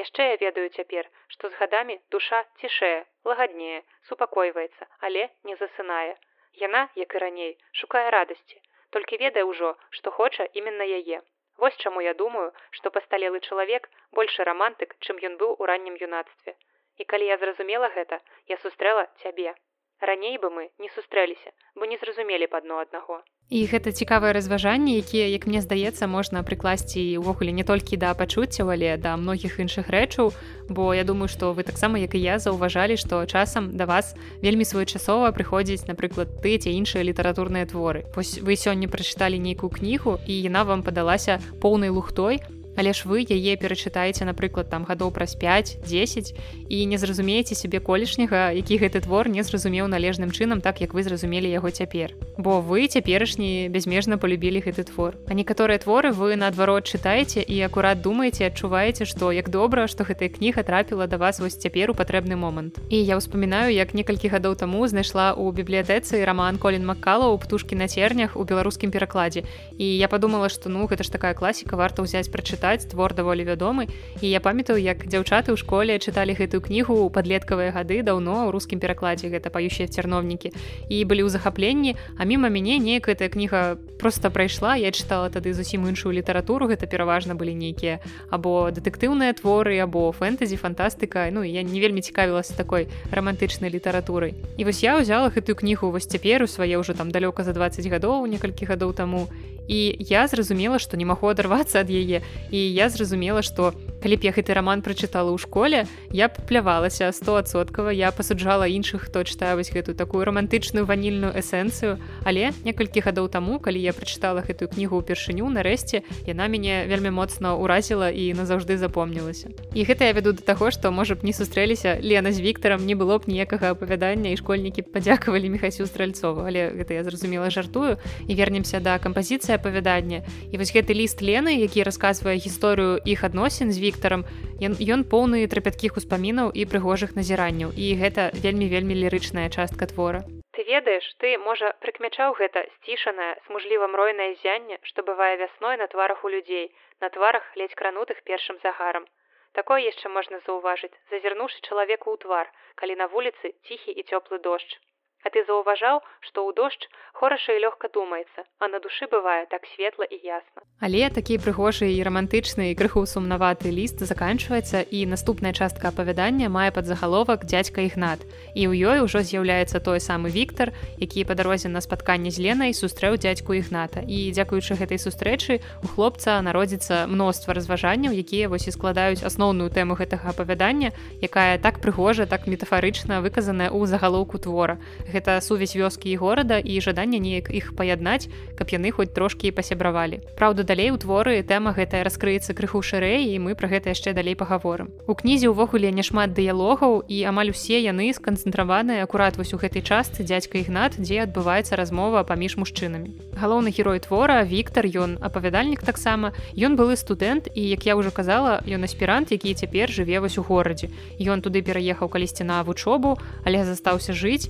Яшчэ 0.00 0.28
я 0.32 0.36
ведаю 0.44 0.68
цяпер 0.68 1.08
што 1.34 1.52
з 1.52 1.60
гадамі 1.60 2.00
душа 2.14 2.40
цішэе 2.60 3.04
лагаднее 3.30 3.84
супакойваецца 4.08 4.88
але 5.08 5.28
не 5.50 5.56
засынае 5.60 6.16
яна 6.62 6.82
як 7.02 7.14
і 7.14 7.22
раней 7.24 7.52
шукае 7.80 8.06
радасці 8.16 8.60
толькі 8.96 9.20
ведае 9.24 9.44
ўжо 9.50 9.72
што 9.98 10.12
хоча 10.18 10.48
іменна 10.60 10.86
яе. 10.98 11.20
Вось 11.62 11.76
чаму 11.84 12.00
я 12.04 12.14
думаю 12.22 12.48
што 12.78 12.92
пасталелы 12.96 13.40
чалавек 13.48 13.88
большы 14.18 14.48
рамантык 14.48 14.96
чым 15.04 15.22
ён 15.28 15.36
быў 15.42 15.56
у 15.60 15.68
раннім 15.70 15.96
юнацтве. 16.08 16.56
І 17.00 17.04
калі 17.04 17.28
я 17.28 17.36
зразумела 17.42 17.88
гэта 17.96 18.20
я 18.52 18.56
сустрэла 18.64 19.06
цябе 19.22 19.54
раней 20.00 20.38
бы 20.38 20.50
мы 20.50 20.68
не 20.78 20.88
сустрэліся 20.88 21.50
бо 21.74 21.86
не 21.86 21.96
зразумелі 22.02 22.46
б 22.46 22.56
адно 22.56 22.82
аднаго 22.82 23.22
І 23.46 23.62
гэта 23.70 23.92
цікавае 23.94 24.32
разважанне, 24.34 24.98
якія, 24.98 25.30
як 25.30 25.46
мне 25.46 25.62
здаецца, 25.62 26.10
можна 26.10 26.42
прыкласці 26.42 26.98
ўвогуле 27.22 27.54
не 27.54 27.62
толькі 27.62 27.94
да 27.94 28.10
пачуццяў, 28.10 28.74
але 28.74 28.98
да 28.98 29.14
многіх 29.14 29.62
іншых 29.62 29.86
рэчаў. 29.86 30.34
Бо 30.66 30.90
я 30.90 31.06
думаю, 31.06 31.30
што 31.30 31.54
вы 31.54 31.62
таксама, 31.62 32.02
як 32.02 32.18
і 32.18 32.26
я 32.26 32.42
заўважалі, 32.42 32.98
што 32.98 33.22
часам 33.22 33.70
да 33.78 33.86
вас 33.86 34.18
вельмі 34.42 34.66
своечасова 34.66 35.30
прыходзіць, 35.30 35.86
напрыклад, 35.86 36.42
ты 36.42 36.58
ці 36.58 36.74
іншыя 36.74 37.06
літаратурныя 37.06 37.70
творы. 37.70 38.02
Вось 38.18 38.42
вы 38.42 38.58
сёння 38.58 38.90
прачыталі 38.90 39.38
нейкую 39.38 39.70
кнігу 39.70 40.18
і 40.26 40.34
яна 40.42 40.66
вам 40.66 40.82
падалася 40.82 41.38
поўнай 41.62 41.94
лухтой, 41.94 42.42
але 42.76 42.92
ж 42.92 43.08
вы 43.08 43.24
яе 43.24 43.56
перачытаеце 43.56 44.28
напрыклад 44.28 44.68
там 44.68 44.84
гадоў 44.84 45.10
праз 45.10 45.36
5-10 45.40 46.36
і 46.68 46.86
не 46.86 46.98
зразумееце 46.98 47.54
сябе 47.56 47.80
колішняга 47.80 48.52
які 48.52 48.78
гэты 48.78 49.00
твор 49.00 49.28
не 49.28 49.42
зразумеў 49.42 49.88
належным 49.88 50.30
чынам 50.30 50.60
так 50.60 50.80
як 50.80 50.92
вы 50.92 51.02
зразумелі 51.02 51.48
яго 51.48 51.70
цяпер. 51.70 52.12
Бо 52.38 52.60
вы 52.60 52.86
цяперашні 52.86 53.68
бязмежна 53.72 54.18
полюбілі 54.18 54.60
гэты 54.60 54.84
твор. 54.84 55.16
А 55.28 55.34
некаторыя 55.34 55.78
творы 55.78 56.12
вы 56.12 56.36
наадварот 56.36 56.84
чытаеце 56.84 57.40
і 57.40 57.56
акурат 57.64 58.02
думаеце 58.04 58.46
адчуваеце 58.52 59.08
што 59.08 59.32
як 59.32 59.48
добра 59.48 59.88
што 59.88 60.04
гэтая 60.04 60.28
кніга 60.28 60.62
трапіла 60.62 61.06
да 61.06 61.16
вас 61.16 61.40
вось 61.40 61.56
цяпер 61.56 61.90
у 61.90 61.94
патрэбны 61.94 62.36
момант. 62.36 62.76
І 62.90 63.00
я 63.00 63.16
ўспамінаю 63.16 63.72
як 63.72 63.94
некалькі 63.94 64.28
гадоў 64.28 64.56
таму 64.60 64.84
знайшла 64.86 65.32
ў 65.32 65.48
бібліятэцы 65.56 66.20
раман 66.24 66.60
колін 66.60 66.84
маккала 66.84 67.32
у 67.32 67.38
птушкі 67.38 67.74
на 67.80 67.88
цернях 67.88 68.36
у 68.36 68.44
беларускім 68.44 68.92
перакладзе. 68.92 69.48
І 69.78 69.86
я 69.96 70.08
подумала 70.08 70.52
што 70.52 70.68
ну 70.68 70.84
гэта 70.84 71.02
ж 71.02 71.12
такая 71.12 71.32
класіка 71.32 71.76
варта 71.76 72.04
ўзяць 72.04 72.28
прачытаць 72.28 72.65
чытаць 72.66 72.90
твор 72.90 73.14
даволі 73.14 73.44
вядомы. 73.44 73.86
І 74.20 74.26
я 74.26 74.40
памятаю 74.40 74.82
як 74.82 75.06
дзяўчаты 75.06 75.54
ў 75.54 75.56
школе 75.56 75.98
чыталі 75.98 76.34
гэтую 76.34 76.60
кнігу 76.60 77.06
падлеткавыя 77.14 77.70
гады 77.70 78.02
даўно 78.02 78.48
ў 78.48 78.50
рускім 78.50 78.82
перакладзе 78.82 79.30
гэта 79.30 79.54
пающыя 79.54 79.86
цярновнікі 79.86 80.50
і 80.90 80.96
былі 81.06 81.22
ў 81.22 81.30
захапленні 81.30 81.94
а 82.18 82.26
міма 82.26 82.50
мяне 82.50 82.78
неяк 82.82 83.06
гэтая 83.06 83.30
кніга 83.30 83.78
просто 84.02 84.30
прайшла 84.30 84.74
я 84.74 84.90
чытала 84.90 85.30
тады 85.30 85.54
зусім 85.54 85.86
іншую 85.86 86.10
літаратуру 86.10 86.66
гэта 86.66 86.90
пераважна 86.90 87.38
былі 87.38 87.54
нейкія 87.54 88.02
або 88.30 88.70
дэтэктыўныя 88.74 89.38
творы 89.38 89.78
або 89.78 90.10
фэнтэзі 90.10 90.58
фантастыка. 90.58 91.30
Ну 91.30 91.46
я 91.46 91.62
не 91.62 91.78
вельмі 91.78 92.02
цікавілася 92.02 92.58
такой 92.58 92.88
романтычнай 93.12 93.70
літаратурай. 93.70 94.34
І 94.58 94.66
вось 94.66 94.82
я 94.82 94.98
ўзяла 94.98 95.30
гэтую 95.30 95.54
кнігу 95.54 95.94
вось 95.94 96.10
цяпер 96.10 96.42
у 96.42 96.50
свае 96.50 96.74
ўжо 96.82 96.98
там 96.98 97.14
далёка 97.14 97.46
за 97.46 97.54
20 97.54 97.86
гадоў 97.86 98.26
некалькі 98.26 98.66
гадоў 98.66 98.90
таму 98.92 99.30
і 99.68 99.96
я 100.00 100.26
зразумела 100.26 100.78
што 100.78 100.96
не 100.96 101.04
магу 101.04 101.28
адарвацца 101.28 101.80
ад 101.80 101.90
яе 101.90 102.22
і 102.50 102.58
я 102.58 102.88
зразумела 102.88 103.42
што 103.42 103.74
калі 104.02 104.16
б 104.16 104.28
я 104.28 104.32
гэты 104.32 104.54
роман 104.54 104.82
прачытала 104.82 105.34
ў 105.34 105.38
школе 105.38 105.86
я 106.10 106.28
плявалася 106.28 107.12
стосоткава 107.12 107.90
я 107.90 108.12
пасуджала 108.12 108.70
іншых 108.70 109.10
хто 109.10 109.26
чытае 109.26 109.56
вось 109.56 109.72
гэтую 109.72 109.96
такую 109.98 110.24
романтычную 110.24 110.86
ванільную 110.86 111.34
эсэнцыю 111.34 111.98
але 112.24 112.52
некалькі 112.64 113.02
гадоў 113.02 113.28
таму 113.28 113.58
калі 113.58 113.80
я 113.80 113.92
прачытала 113.92 114.46
гэтую 114.46 114.70
кнігу 114.70 115.02
ўпершыню 115.02 115.50
нарэшце 115.50 116.02
яна 116.26 116.46
мяне 116.46 116.86
вельмі 116.86 117.10
моцна 117.10 117.56
ўразіла 117.58 118.10
і 118.10 118.32
назаўжды 118.38 118.78
запомнілася. 118.78 119.50
І 119.74 119.84
гэта 119.84 120.08
я 120.08 120.12
вяду 120.12 120.32
да 120.32 120.42
таго 120.42 120.70
што 120.70 120.92
можа 120.92 121.16
б 121.18 121.26
не 121.26 121.32
сустрэліся 121.32 121.98
Лена 122.00 122.32
з 122.32 122.40
Віктором 122.40 122.86
не 122.86 122.94
было 122.94 123.18
б 123.18 123.26
ніякага 123.26 123.74
апавядання 123.74 124.30
і 124.30 124.36
школьнікі 124.36 124.86
падзякавалі 124.92 125.50
мехасю 125.50 125.86
стральцову. 125.86 126.46
Але 126.46 126.70
гэта 126.72 126.94
я 126.94 127.02
зразумела 127.04 127.50
жартую. 127.50 127.98
І 128.28 128.32
вернемся 128.34 128.80
да 128.80 128.98
кампазіцыі 128.98 129.55
апавядання 129.58 130.22
і 130.52 130.60
вось 130.60 130.72
гэты 130.76 130.94
ліст 130.94 131.24
Лены 131.24 131.56
які 131.56 131.82
расказвае 131.88 132.36
гісторыю 132.36 133.02
іх 133.02 133.24
адносін 133.24 133.72
з 133.72 133.82
Віктором 133.82 134.24
ён, 134.62 134.78
ён 134.78 135.04
поўны 135.04 135.42
трапяткіх 135.50 135.96
успамінаў 136.00 136.54
і 136.54 136.68
прыгожых 136.70 137.18
назіранняў 137.18 137.74
і 137.74 137.86
гэта 138.00 138.30
вельмі 138.36 138.70
вельмі 138.72 138.94
лірычная 139.02 139.48
частка 139.50 139.90
твора 139.90 140.24
Ты 140.56 140.64
ведаеш, 140.64 141.04
ты, 141.20 141.36
можа, 141.36 141.68
прыкмячаў 141.84 142.32
гэта 142.38 142.62
сцішанае, 142.76 143.32
смужліва 143.46 143.88
мройнае 143.92 144.28
зянне, 144.40 144.78
што 144.88 145.04
бывае 145.04 145.36
вясной 145.36 145.76
на 145.76 145.86
тварах 145.94 146.24
у 146.24 146.30
людзей, 146.32 146.72
на 147.04 147.10
тварах 147.12 147.44
ледзь 147.60 147.76
кранутых 147.76 148.22
першым 148.24 148.56
загарам. 148.62 149.04
Такое 149.52 149.80
яшчэ 149.84 150.08
можна 150.14 150.40
заўважыць, 150.46 150.96
зазірнуўшы 151.12 151.60
чалавеку 151.68 152.08
ў 152.08 152.16
твар, 152.24 152.48
калі 152.80 152.96
на 153.02 153.06
вуліцы 153.12 153.52
ціхі 153.68 153.92
і 154.00 154.06
цёплы 154.08 154.40
дождж. 154.48 154.80
А 155.26 155.30
ты 155.34 155.42
заўважаў, 155.42 156.06
што 156.22 156.46
ў 156.46 156.54
дождж 156.54 156.86
хораша 157.10 157.58
і 157.58 157.58
лёгка 157.66 157.90
думаецца, 157.90 158.46
а 158.62 158.70
на 158.70 158.78
душы 158.78 159.10
бывае 159.10 159.50
так 159.50 159.66
светла 159.74 160.06
і 160.06 160.14
ясна. 160.22 160.62
Але 160.78 161.08
такі 161.10 161.40
прыгожы 161.42 161.88
і 161.90 161.98
рамантычны 162.06 162.70
і 162.70 162.76
крыху 162.78 163.02
сумнаваты 163.10 163.72
ліст 163.74 164.04
заканчваецца 164.06 164.86
і 164.86 165.00
наступная 165.10 165.50
частка 165.50 165.90
апавядання 165.90 166.46
мае 166.46 166.70
падзагаловак 166.70 167.42
дзядзька 167.42 167.82
ігнат. 167.88 168.22
І 168.54 168.70
ў 168.70 168.78
ёй 168.86 168.98
ужо 169.02 169.24
з'яўляецца 169.26 169.82
той 169.82 169.98
самы 169.98 170.30
Віктор, 170.30 170.70
які 171.02 171.26
па 171.26 171.34
дарозе 171.34 171.74
на 171.74 171.82
спатканне 171.82 172.30
з 172.30 172.46
Ленай 172.46 172.70
сустрэў 172.70 173.18
дзядзьку 173.18 173.58
ігната. 173.58 174.06
І 174.06 174.30
дзякуючы 174.30 174.78
гэтай 174.78 175.02
сустрэчы 175.02 175.58
у 175.82 175.90
хлопца 175.90 176.38
народзіцца 176.38 177.10
мноства 177.10 177.50
разважанняў, 177.50 178.14
якія 178.14 178.46
вось 178.46 178.70
і 178.70 178.76
складаюць 178.76 179.26
асноўную 179.26 179.74
тэму 179.74 179.98
гэтага 179.98 180.30
апавядання, 180.30 180.94
якая 181.18 181.58
так 181.58 181.82
прыгожа, 181.82 182.30
так 182.30 182.46
метафарычна 182.46 183.24
выказаная 183.24 183.74
ў 183.74 183.90
загалоўку 183.90 184.38
твора 184.38 184.78
гэта 185.16 185.40
сувязь 185.40 185.72
вёскі 185.72 186.12
і 186.12 186.20
горада 186.20 186.60
і 186.60 186.76
жаданне 186.84 187.16
неяк 187.16 187.48
іх 187.48 187.72
паяднаць 187.72 188.28
каб 188.56 188.68
яны 188.72 188.92
хоць 188.92 189.12
трошкі 189.16 189.50
пасябравалі. 189.56 190.20
Праўда 190.36 190.64
далей 190.68 190.92
у 190.92 191.00
творы 191.00 191.40
тэма 191.40 191.72
гэтая 191.76 192.04
раскрыецца 192.04 192.52
крыху 192.52 192.82
шырэй 192.84 193.32
і 193.32 193.40
мы 193.40 193.56
пра 193.56 193.68
гэта 193.72 193.92
яшчэ 193.96 194.12
далей 194.12 194.36
пагаворым. 194.36 194.92
У 195.08 195.14
кнізе 195.16 195.52
ўвогуле 195.52 195.92
няшмат 195.92 196.36
дыялогаў 196.36 197.04
і 197.08 197.16
амаль 197.24 197.52
усе 197.52 197.80
яны 197.80 198.12
сканцэнтраваныя 198.12 199.04
акурат 199.04 199.40
вось 199.40 199.52
у 199.56 199.60
гэтай 199.60 199.80
частцы 199.80 200.24
дзядзька 200.24 200.60
ігнат 200.60 201.00
дзе 201.00 201.24
адбываецца 201.24 201.76
размова 201.76 202.24
паміж 202.24 202.56
мужчынамі. 202.60 203.12
Галоўны 203.36 203.72
герой 203.72 204.00
твора 204.00 204.42
Віктор 204.44 204.88
ён 204.88 205.16
апавядальнік 205.20 205.84
таксама. 205.84 206.32
Ён 206.56 206.76
былы 206.76 206.96
студэнт 206.96 207.48
і 207.54 207.62
як 207.68 207.86
я 207.86 207.96
ўжо 207.96 208.10
казала 208.10 208.60
ён 208.64 208.84
аспірант 208.84 209.32
які 209.32 209.54
цяпер 209.54 209.92
жыве 209.92 210.20
вось 210.20 210.38
у 210.38 210.42
горадзе. 210.42 210.90
Ён 211.20 211.44
туды 211.44 211.62
пераехаў 211.62 212.08
калісьці 212.08 212.44
на 212.44 212.62
вучобу 212.62 213.16
але 213.44 213.64
застаўся 213.64 214.12
жыць 214.12 214.48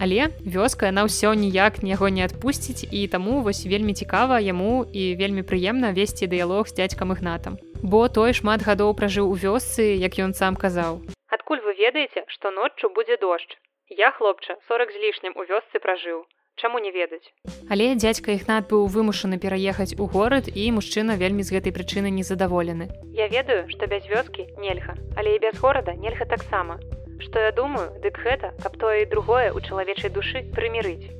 Але 0.00 0.28
вёска 0.44 0.90
яна 0.90 1.04
ўсё 1.06 1.34
ніяк 1.34 1.82
яго 1.82 2.08
не 2.08 2.24
адпусціць 2.24 2.86
і 2.90 3.06
таму 3.08 3.42
вось 3.42 3.66
вельмі 3.66 3.94
цікава 3.94 4.40
яму 4.40 4.86
і 4.92 5.14
вельмі 5.20 5.42
прыемна 5.42 5.92
весці 5.94 6.26
дыялог 6.26 6.68
з 6.68 6.74
дзядзькам 6.78 7.12
ігнатам. 7.12 7.58
Бо 7.82 8.08
той 8.08 8.32
шмат 8.32 8.64
гадоў 8.64 8.94
пражыў 8.98 9.28
у 9.30 9.36
вёсцы, 9.36 9.94
як 10.00 10.18
ён 10.18 10.32
сам 10.34 10.56
казаў. 10.56 11.04
Адкуль 11.28 11.60
вы 11.60 11.74
ведаеце, 11.78 12.24
што 12.28 12.50
ноччу 12.50 12.88
будзе 12.88 13.16
дождж. 13.20 13.58
Я 13.90 14.10
хлопча 14.10 14.56
40 14.68 14.90
з 14.90 14.96
лішнім 15.04 15.32
у 15.36 15.44
вёсцы 15.44 15.78
пражыў. 15.78 16.24
Чаму 16.56 16.78
не 16.78 16.90
ведаць. 16.94 17.34
Але 17.68 17.94
дзядзька 17.98 18.30
ігнат 18.32 18.70
быў 18.70 18.86
вымушаны 18.86 19.38
пераехаць 19.42 19.98
у 19.98 20.06
горад 20.06 20.46
і 20.46 20.70
мужчына 20.76 21.18
вельмі 21.18 21.42
з 21.42 21.58
гэтай 21.58 21.74
прычыны 21.74 22.14
незадаволены. 22.14 22.86
Я 23.12 23.26
ведаю, 23.26 23.66
што 23.68 23.90
без 23.90 24.06
вёскі 24.06 24.46
нельга, 24.62 24.94
але 25.18 25.34
і 25.34 25.42
без 25.42 25.58
горада 25.58 25.94
нельга 25.98 26.24
таксама. 26.24 26.78
Што 27.22 27.38
я 27.40 27.52
думаю, 27.52 27.90
дык 28.02 28.18
гэта, 28.24 28.50
каб 28.62 28.76
тое 28.76 29.02
і 29.02 29.10
другое 29.10 29.52
ў 29.52 29.60
чалавечай 29.68 30.10
душы 30.10 30.42
прымірыць. 30.56 31.10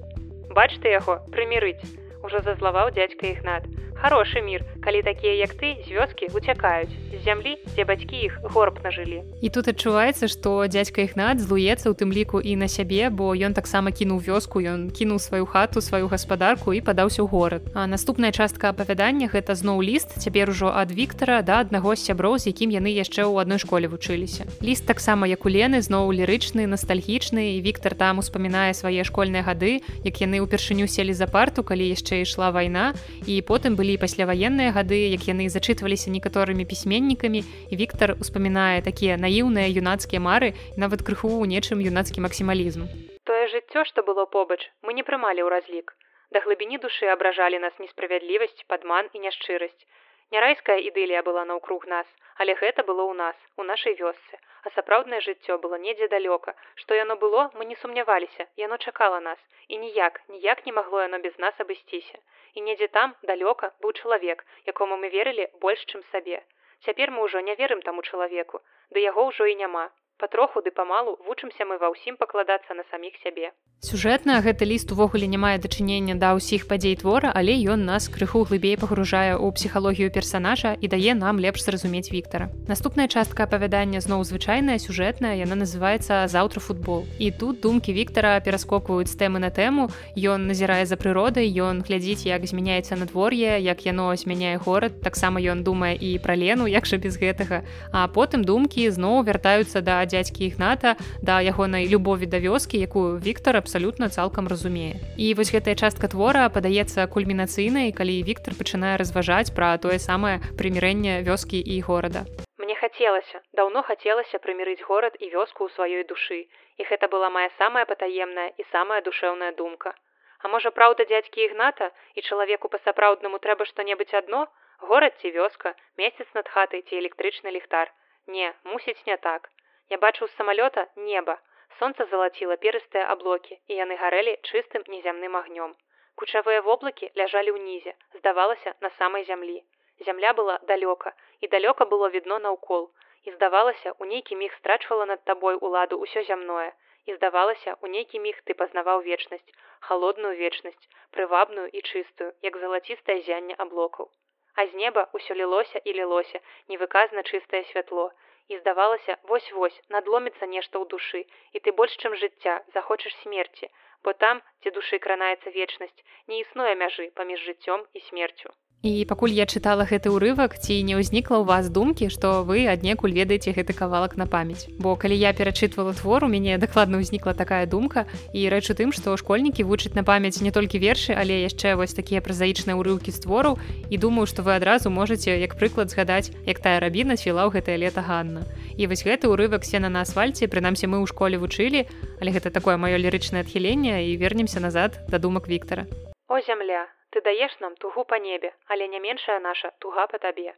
Бач 0.55 0.73
ты 0.83 0.91
яго 0.91 1.21
прымірыць, 1.35 1.83
ужо 2.23 2.41
зазлаваў 2.43 2.91
дзядзька 2.97 3.31
ігнат 3.31 3.69
хороший 4.01 4.43
мир 4.43 4.65
калі 4.85 5.03
такія 5.03 5.33
як 5.41 5.57
ты 5.57 5.81
з 5.81 5.97
вёскі 5.97 6.29
уцякаюць. 6.37 6.93
З 7.09 7.25
зямлі 7.25 7.57
дзе 7.73 7.85
бацькі 7.89 8.17
іх 8.21 8.37
горб 8.53 8.85
нажылі. 8.85 9.25
І 9.41 9.49
тут 9.49 9.69
адчуваецца 9.73 10.29
што 10.29 10.69
дзядзька 10.69 11.09
ігнат 11.09 11.41
злуецца 11.41 11.89
ў 11.89 11.97
тым 11.97 12.13
ліку 12.13 12.37
і 12.45 12.53
на 12.61 12.69
сябе 12.69 13.09
бо 13.09 13.33
ён 13.33 13.57
таксама 13.57 13.97
кінуў 13.97 14.21
вёску 14.21 14.61
ён 14.61 14.93
кінуў 14.93 15.19
сваю 15.25 15.49
хату 15.49 15.81
сваю 15.81 16.13
гаспадарку 16.13 16.77
і 16.77 16.85
падаўся 16.85 17.25
ў 17.25 17.29
горад. 17.33 17.65
А 17.73 17.89
наступная 17.89 18.29
частка 18.29 18.69
апавядання 18.69 19.33
гэта 19.33 19.57
зноў 19.57 19.81
ліст 19.81 20.21
цяпер 20.21 20.53
ужо 20.53 20.69
ад 20.69 20.93
Віктора 20.93 21.41
да 21.41 21.65
аднаго 21.65 21.97
з 21.97 22.05
сяброў 22.05 22.37
з 22.37 22.53
якім 22.53 22.77
яны 22.77 22.93
яшчэ 22.93 23.25
ў 23.25 23.41
адной 23.41 23.57
школе 23.57 23.89
вучыліся. 23.89 24.45
Ліст 24.61 24.85
таксама 24.85 25.25
як 25.25 25.49
у 25.49 25.49
лены 25.49 25.81
зноў 25.81 26.13
лірычны 26.13 26.69
ностальгічны 26.69 27.57
Віктор 27.65 27.97
там 27.97 28.21
успамінае 28.21 28.77
свае 28.77 29.01
школьныя 29.01 29.41
гады 29.41 29.81
як 30.05 30.21
яны 30.21 30.45
ўпершыню 30.45 30.85
селі 30.93 31.17
за 31.17 31.25
парту 31.25 31.65
калі 31.65 31.89
яшчэ 31.89 32.21
ішла 32.21 32.53
вайна 32.53 32.93
і 33.25 33.41
потым 33.41 33.81
былі 33.81 33.94
пасляваенныя 34.03 34.73
гады 34.77 34.99
як 35.13 35.27
яны 35.31 35.47
зачытваліся 35.55 36.13
некаторымі 36.15 36.65
пісьменнікамі 36.73 37.41
і 37.73 37.75
Віктор 37.81 38.15
успамінае 38.25 38.83
такія 38.89 39.17
наіўныя 39.25 39.69
юнацкія 39.81 40.21
мары 40.27 40.51
нават 40.85 41.05
крыху 41.07 41.31
ў 41.31 41.45
нечым 41.53 41.83
юнацкі 41.85 42.25
максімалізм. 42.27 42.89
Тое 43.31 43.45
жыццё 43.55 43.85
што 43.91 44.07
было 44.09 44.27
побач 44.37 44.61
мы 44.83 44.97
не 44.99 45.07
прымалі 45.09 45.47
ў 45.47 45.49
разлік. 45.55 45.95
Да 46.35 46.43
глыбіні 46.45 46.83
душы 46.85 47.11
абражалі 47.15 47.63
нас 47.65 47.75
несправядлівасць 47.79 48.67
падман 48.69 49.11
і 49.15 49.25
няшчырасць. 49.27 49.87
Нярайская 50.35 50.79
ідылія 50.91 51.23
была 51.23 51.45
наўкруг 51.49 51.89
нас 51.97 52.07
але 52.43 52.55
гэта 52.59 52.83
было 52.83 53.07
ў 53.07 53.15
нас 53.15 53.37
у 53.57 53.63
нашай 53.63 53.95
вёсцы. 53.95 54.39
А 54.67 54.71
сапраўднае 54.77 55.21
жыццё 55.27 55.59
было 55.65 55.79
недзе 55.79 56.09
далёка. 56.09 56.55
Што 56.75 56.95
яно 56.99 57.17
было 57.17 57.51
мы 57.55 57.65
не 57.71 57.77
сумняваліся 57.83 58.47
яно 58.57 58.79
чакала 58.79 59.21
нас. 59.21 59.39
І 59.69 59.79
ніяк 59.79 60.21
ніяк 60.29 60.67
не 60.67 60.73
магло 60.73 61.03
яно 61.03 61.19
без 61.19 61.39
нас 61.39 61.55
абысціся 61.59 62.19
і 62.55 62.65
недзе 62.67 62.89
там 62.97 63.15
далёка 63.31 63.73
быў 63.85 63.93
чалавек 64.01 64.45
якому 64.73 64.97
мы 65.03 65.11
верылі 65.17 65.49
больш 65.65 65.85
чым 65.91 66.03
сабе. 66.13 66.43
Цяпер 66.87 67.11
мы 67.11 67.27
ўжо 67.27 67.41
не 67.41 67.55
верым 67.61 67.81
таму 67.83 68.03
чалавеку 68.03 68.61
ды 68.91 69.05
яго 69.05 69.27
ўжо 69.31 69.47
і 69.51 69.55
няма 69.61 69.85
патроху 70.25 70.65
ды 70.65 70.73
памалу 70.73 71.19
вучымся 71.29 71.69
мы 71.69 71.77
ва 71.77 71.93
ўсім 71.93 72.17
пакладацца 72.17 72.73
на 72.73 72.85
саміх 72.89 73.21
сябе. 73.21 73.53
Сюжэтна 73.85 74.41
гэты 74.41 74.65
ліст 74.65 74.89
увогуле 74.97 75.29
не 75.29 75.37
мае 75.37 75.61
дачынення 75.61 76.17
да 76.17 76.33
ўсіх 76.33 76.65
падзей 76.71 76.97
твора 76.97 77.29
але 77.29 77.53
ён 77.69 77.85
нас 77.85 78.09
крыху 78.09 78.49
глыбей 78.49 78.81
пагружае 78.81 79.37
ў 79.37 79.53
псіхалогію 79.53 80.09
персонажа 80.09 80.73
і 80.81 80.89
дае 80.89 81.13
нам 81.13 81.37
лепш 81.37 81.69
зразумець 81.69 82.09
Віктора 82.09 82.49
наступная 82.73 83.09
частка 83.13 83.45
апавядання 83.45 84.01
зноў 84.01 84.25
звычайная 84.25 84.81
сюжэтная 84.81 85.37
яна 85.37 85.61
называется 85.61 86.25
заўтра 86.33 86.65
футбол 86.65 87.05
і 87.21 87.29
тут 87.29 87.61
думкі 87.61 87.93
Віктора 87.93 88.41
пераскокваюць 88.41 89.13
з 89.13 89.21
тэмы 89.21 89.45
на 89.45 89.53
тэму. 89.53 89.93
Ён 90.17 90.49
назірае 90.49 90.89
за 90.89 90.97
прыродай 90.97 91.53
ён 91.53 91.85
глядзіць 91.85 92.25
як 92.25 92.49
змяняецца 92.49 92.97
надвор'е 92.97 93.61
як 93.61 93.85
яно 93.85 94.09
змяняе 94.17 94.57
горад. 94.57 95.05
Таксама 95.05 95.45
ён 95.45 95.61
думае 95.61 95.93
і 96.01 96.17
пра 96.25 96.33
лену 96.41 96.65
як 96.65 96.89
жа 96.89 96.97
без 96.97 97.21
гэтага. 97.21 97.61
А 97.93 98.09
потым 98.09 98.49
думкі 98.49 98.89
зноў 98.89 99.29
вяртаюцца 99.29 99.85
да 99.85 100.01
дзядзькі 100.15 100.47
ігната 100.47 100.95
да 101.27 101.43
ягонай 101.43 101.91
любові 101.91 102.31
да 102.31 102.39
вёскі 102.39 102.79
якую 102.79 103.19
Віктор 103.19 103.59
абсалютна 103.59 104.09
цалкам 104.09 104.47
разумее. 104.47 104.95
І 105.19 105.35
вось 105.35 105.51
гэтая 105.51 105.75
частка 105.75 106.07
твора 106.07 106.47
падаецца 106.55 107.11
кульмінацыйнай 107.11 107.91
калі 107.99 108.23
Віктор 108.31 108.55
пачынае 108.55 108.95
разважаць 109.03 109.51
пра 109.51 109.75
тое 109.83 109.99
самае 109.99 110.39
прымірэнне 110.59 111.21
вёскі 111.27 111.59
і 111.59 111.81
горада. 111.89 112.23
Мне 112.63 112.75
хацелася 112.81 113.43
даўно 113.59 113.83
хацелася 113.89 114.39
прымірыць 114.45 114.87
горад 114.89 115.19
і 115.19 115.31
вёску 115.35 115.67
ў 115.67 115.71
сваёй 115.77 116.05
душы. 116.13 116.41
І 116.79 116.87
гэта 116.91 117.11
была 117.15 117.31
моя 117.37 117.51
самая 117.59 117.85
патаемная 117.91 118.51
і 118.59 118.67
самая 118.71 119.01
душэўная 119.09 119.53
думка. 119.61 119.95
А 120.43 120.51
можа 120.55 120.71
праўда 120.79 121.07
дзядзькі 121.11 121.45
ігната 121.49 121.91
і 122.15 122.25
чалавеку 122.29 122.71
па-сапраўднаму 122.75 123.43
трэба 123.47 123.67
што-небудзь 123.71 124.17
адно? 124.21 124.47
Горад 124.91 125.19
ці 125.21 125.35
вёска 125.39 125.75
месяц 126.03 126.29
над 126.39 126.49
хатай 126.57 126.83
ці 126.89 127.01
электрычны 127.03 127.55
ліхтар? 127.59 127.93
Не 128.27 128.53
мусіць 128.73 129.03
не 129.07 129.17
так 129.29 129.54
Я 129.93 129.99
бачыў 130.05 130.29
з 130.29 130.37
самалёта 130.41 130.87
неба. 130.97 131.39
Сонца 131.79 132.05
залаціла 132.11 132.57
перыстыя 132.65 133.05
аблокі, 133.15 133.59
і 133.69 133.77
яны 133.85 133.97
гарэлі 134.03 134.35
чыстым 134.49 134.85
незямным 134.95 135.37
агнём. 135.37 135.75
Кучавыя 136.21 136.63
воблакі 136.63 137.11
ляжалі 137.21 137.55
ўнізе, 137.57 137.93
здавалася 138.19 138.75
на 138.81 138.91
самай 138.99 139.25
зямлі. 139.31 139.59
Зямля 140.07 140.33
была 140.39 140.59
далёка, 140.71 141.13
і 141.41 141.49
далёка 141.55 141.87
было 141.93 142.09
відно 142.09 142.39
наўкол. 142.39 142.91
І 143.23 143.31
здавалася, 143.37 143.93
у 143.99 144.05
нейкі 144.05 144.37
міг 144.37 144.55
страчвала 144.55 145.07
над 145.11 145.25
табой 145.25 145.57
уладу 145.57 145.99
ўсё 146.05 146.23
зямное. 146.31 146.73
І 147.07 147.15
здавалася, 147.15 147.77
у 147.81 147.87
нейкі 147.87 148.19
міг 148.27 148.43
ты 148.49 148.55
пазнаваў 148.55 149.03
вечнасць, 149.07 149.55
халодную 149.81 150.35
вечнасць, 150.37 150.89
прывабную 151.11 151.69
і 151.69 151.81
чыстую, 151.81 152.33
як 152.43 152.57
залацістае 152.57 153.21
зянне 153.29 153.55
аблокаў. 153.59 154.11
А 154.55 154.67
з 154.67 154.75
неба 154.81 155.09
ўсё 155.13 155.35
лілося 155.41 155.79
і 155.79 155.93
лілося, 155.99 156.41
невыказна 156.69 157.23
чыстае 157.23 157.65
святло. 157.73 158.13
І 158.53 158.59
здавалася, 158.61 159.17
вось-вось 159.31 159.77
надломіцца 159.95 160.47
нешта 160.55 160.77
ў 160.79 160.85
душы, 160.93 161.21
і 161.57 161.63
ты 161.65 161.73
больш 161.79 161.97
чым 162.03 162.17
жыцця 162.23 162.57
захочаш 162.75 163.15
смерці, 163.23 163.71
бо 164.05 164.13
там, 164.25 164.43
дзе 164.61 164.71
душы 164.77 165.01
кранаецца 165.07 165.55
вечнасць, 165.57 166.05
не 166.33 166.41
існуе 166.45 166.75
мяжы 166.83 167.09
паміж 167.21 167.41
жыццём 167.49 167.87
і 167.97 168.05
смерцю. 168.11 168.53
І 168.85 169.07
пакуль 169.09 169.33
я 169.33 169.49
чытала 169.49 169.89
гэты 169.89 170.13
ўрывак 170.13 170.61
ці 170.61 170.77
не 170.85 171.01
ўзнікла 171.01 171.41
ў 171.41 171.49
вас 171.49 171.73
думкі 171.73 172.13
што 172.13 172.45
вы 172.45 172.69
аднекуль 172.69 173.17
ведаеце 173.17 173.57
гэты 173.57 173.73
кавалак 173.73 174.21
на 174.21 174.29
памяць? 174.29 174.69
Бо 174.77 174.93
калі 174.93 175.17
я 175.17 175.33
перачытвала 175.33 175.97
твор 175.97 176.27
у 176.27 176.29
мяне 176.29 176.61
дакладна 176.61 177.01
ўзнікла 177.01 177.33
такая 177.33 177.65
думка. 177.65 178.05
І 178.37 178.45
рэч 178.53 178.69
у 178.69 178.77
тым 178.77 178.93
што 178.93 179.17
школьнікі 179.17 179.65
вучаць 179.65 179.97
на 179.97 180.05
памяць 180.05 180.45
не 180.45 180.53
толькі 180.53 180.77
вершы 180.85 181.17
але 181.17 181.49
яшчэ 181.49 181.81
вось 181.81 181.97
такія 181.97 182.21
празаічныя 182.21 182.77
ўрыўкі 182.77 183.09
з 183.09 183.25
твораў. 183.25 183.57
І 183.89 183.97
думаю 183.97 184.29
што 184.29 184.45
вы 184.45 184.53
адразу 184.61 184.93
можете 184.93 185.33
як 185.41 185.57
прыклад 185.57 185.89
згадаць 185.89 186.29
як 186.45 186.61
тая 186.61 186.77
рабіна 186.77 187.17
свіла 187.17 187.49
ў 187.49 187.57
гэтае 187.57 187.81
лета 187.81 188.05
Ганна. 188.05 188.45
І 188.77 188.85
вось 188.85 189.01
гэты 189.01 189.33
ўрывак 189.33 189.65
сена 189.65 189.89
на 189.89 190.05
асфальце 190.05 190.45
прынамсі 190.45 190.93
мы 190.93 191.01
ў 191.01 191.09
школе 191.09 191.41
вучылі 191.41 191.89
але 192.21 192.37
гэта 192.37 192.53
такое 192.53 192.77
маё 192.77 193.01
лірычнае 193.01 193.49
адхіленне 193.49 194.13
і 194.13 194.21
вернемся 194.21 194.61
назад 194.61 195.01
да 195.09 195.17
думак 195.17 195.49
Віктора 195.49 195.89
о 196.29 196.41
зямля 196.41 196.85
Ты 197.15 197.21
даеш 197.27 197.53
нам 197.63 197.75
тугу 197.83 198.03
па 198.11 198.19
небе, 198.19 198.49
але 198.67 198.89
не 198.93 198.99
меншая 199.03 199.39
наша 199.43 199.69
туга 199.83 200.07
па 200.13 200.19
табе. 200.23 200.55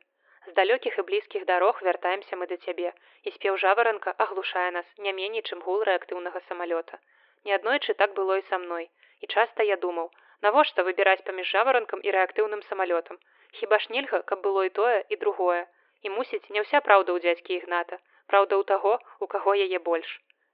З 0.47 0.55
далёкіх 0.59 0.95
і 1.01 1.03
блізкіх 1.09 1.45
дарог 1.51 1.83
вяртаемся 1.89 2.39
мы 2.43 2.47
да 2.53 2.57
цябе, 2.57 2.93
і 3.29 3.33
спеў 3.35 3.59
жаваранка 3.65 4.15
аглушае 4.25 4.71
нас 4.77 4.87
не 5.07 5.13
меней, 5.19 5.43
чым 5.43 5.61
гул 5.67 5.85
рэактыўнага 5.89 6.41
самалёта. 6.49 6.99
Ні 7.45 7.57
аднойчы 7.59 7.99
так 8.01 8.17
было 8.21 8.41
і 8.41 8.47
са 8.49 8.63
мной. 8.65 8.89
І 9.21 9.29
часта 9.37 9.69
я 9.69 9.77
думаў, 9.85 10.09
навошта 10.49 10.87
выбіраць 10.89 11.27
паміж 11.29 11.53
жаваранкам 11.59 12.01
і 12.09 12.17
рэактыўным 12.17 12.65
самалётам. 12.71 13.21
Хіба 13.61 13.79
ж 13.85 13.93
нельга, 13.93 14.23
каб 14.33 14.41
было 14.49 14.65
і 14.65 14.73
тое 14.81 15.05
і 15.09 15.21
другое. 15.27 15.63
І 16.03 16.17
мусіць, 16.17 16.49
не 16.49 16.65
ўся 16.65 16.81
праўда 16.81 17.13
ў 17.13 17.21
дзядзькі 17.27 17.53
ігната, 17.61 18.01
Праўда 18.33 18.57
ў 18.57 18.65
таго, 18.73 18.99
у 19.21 19.27
каго 19.33 19.53
яе 19.55 19.79
больш. 19.79 20.09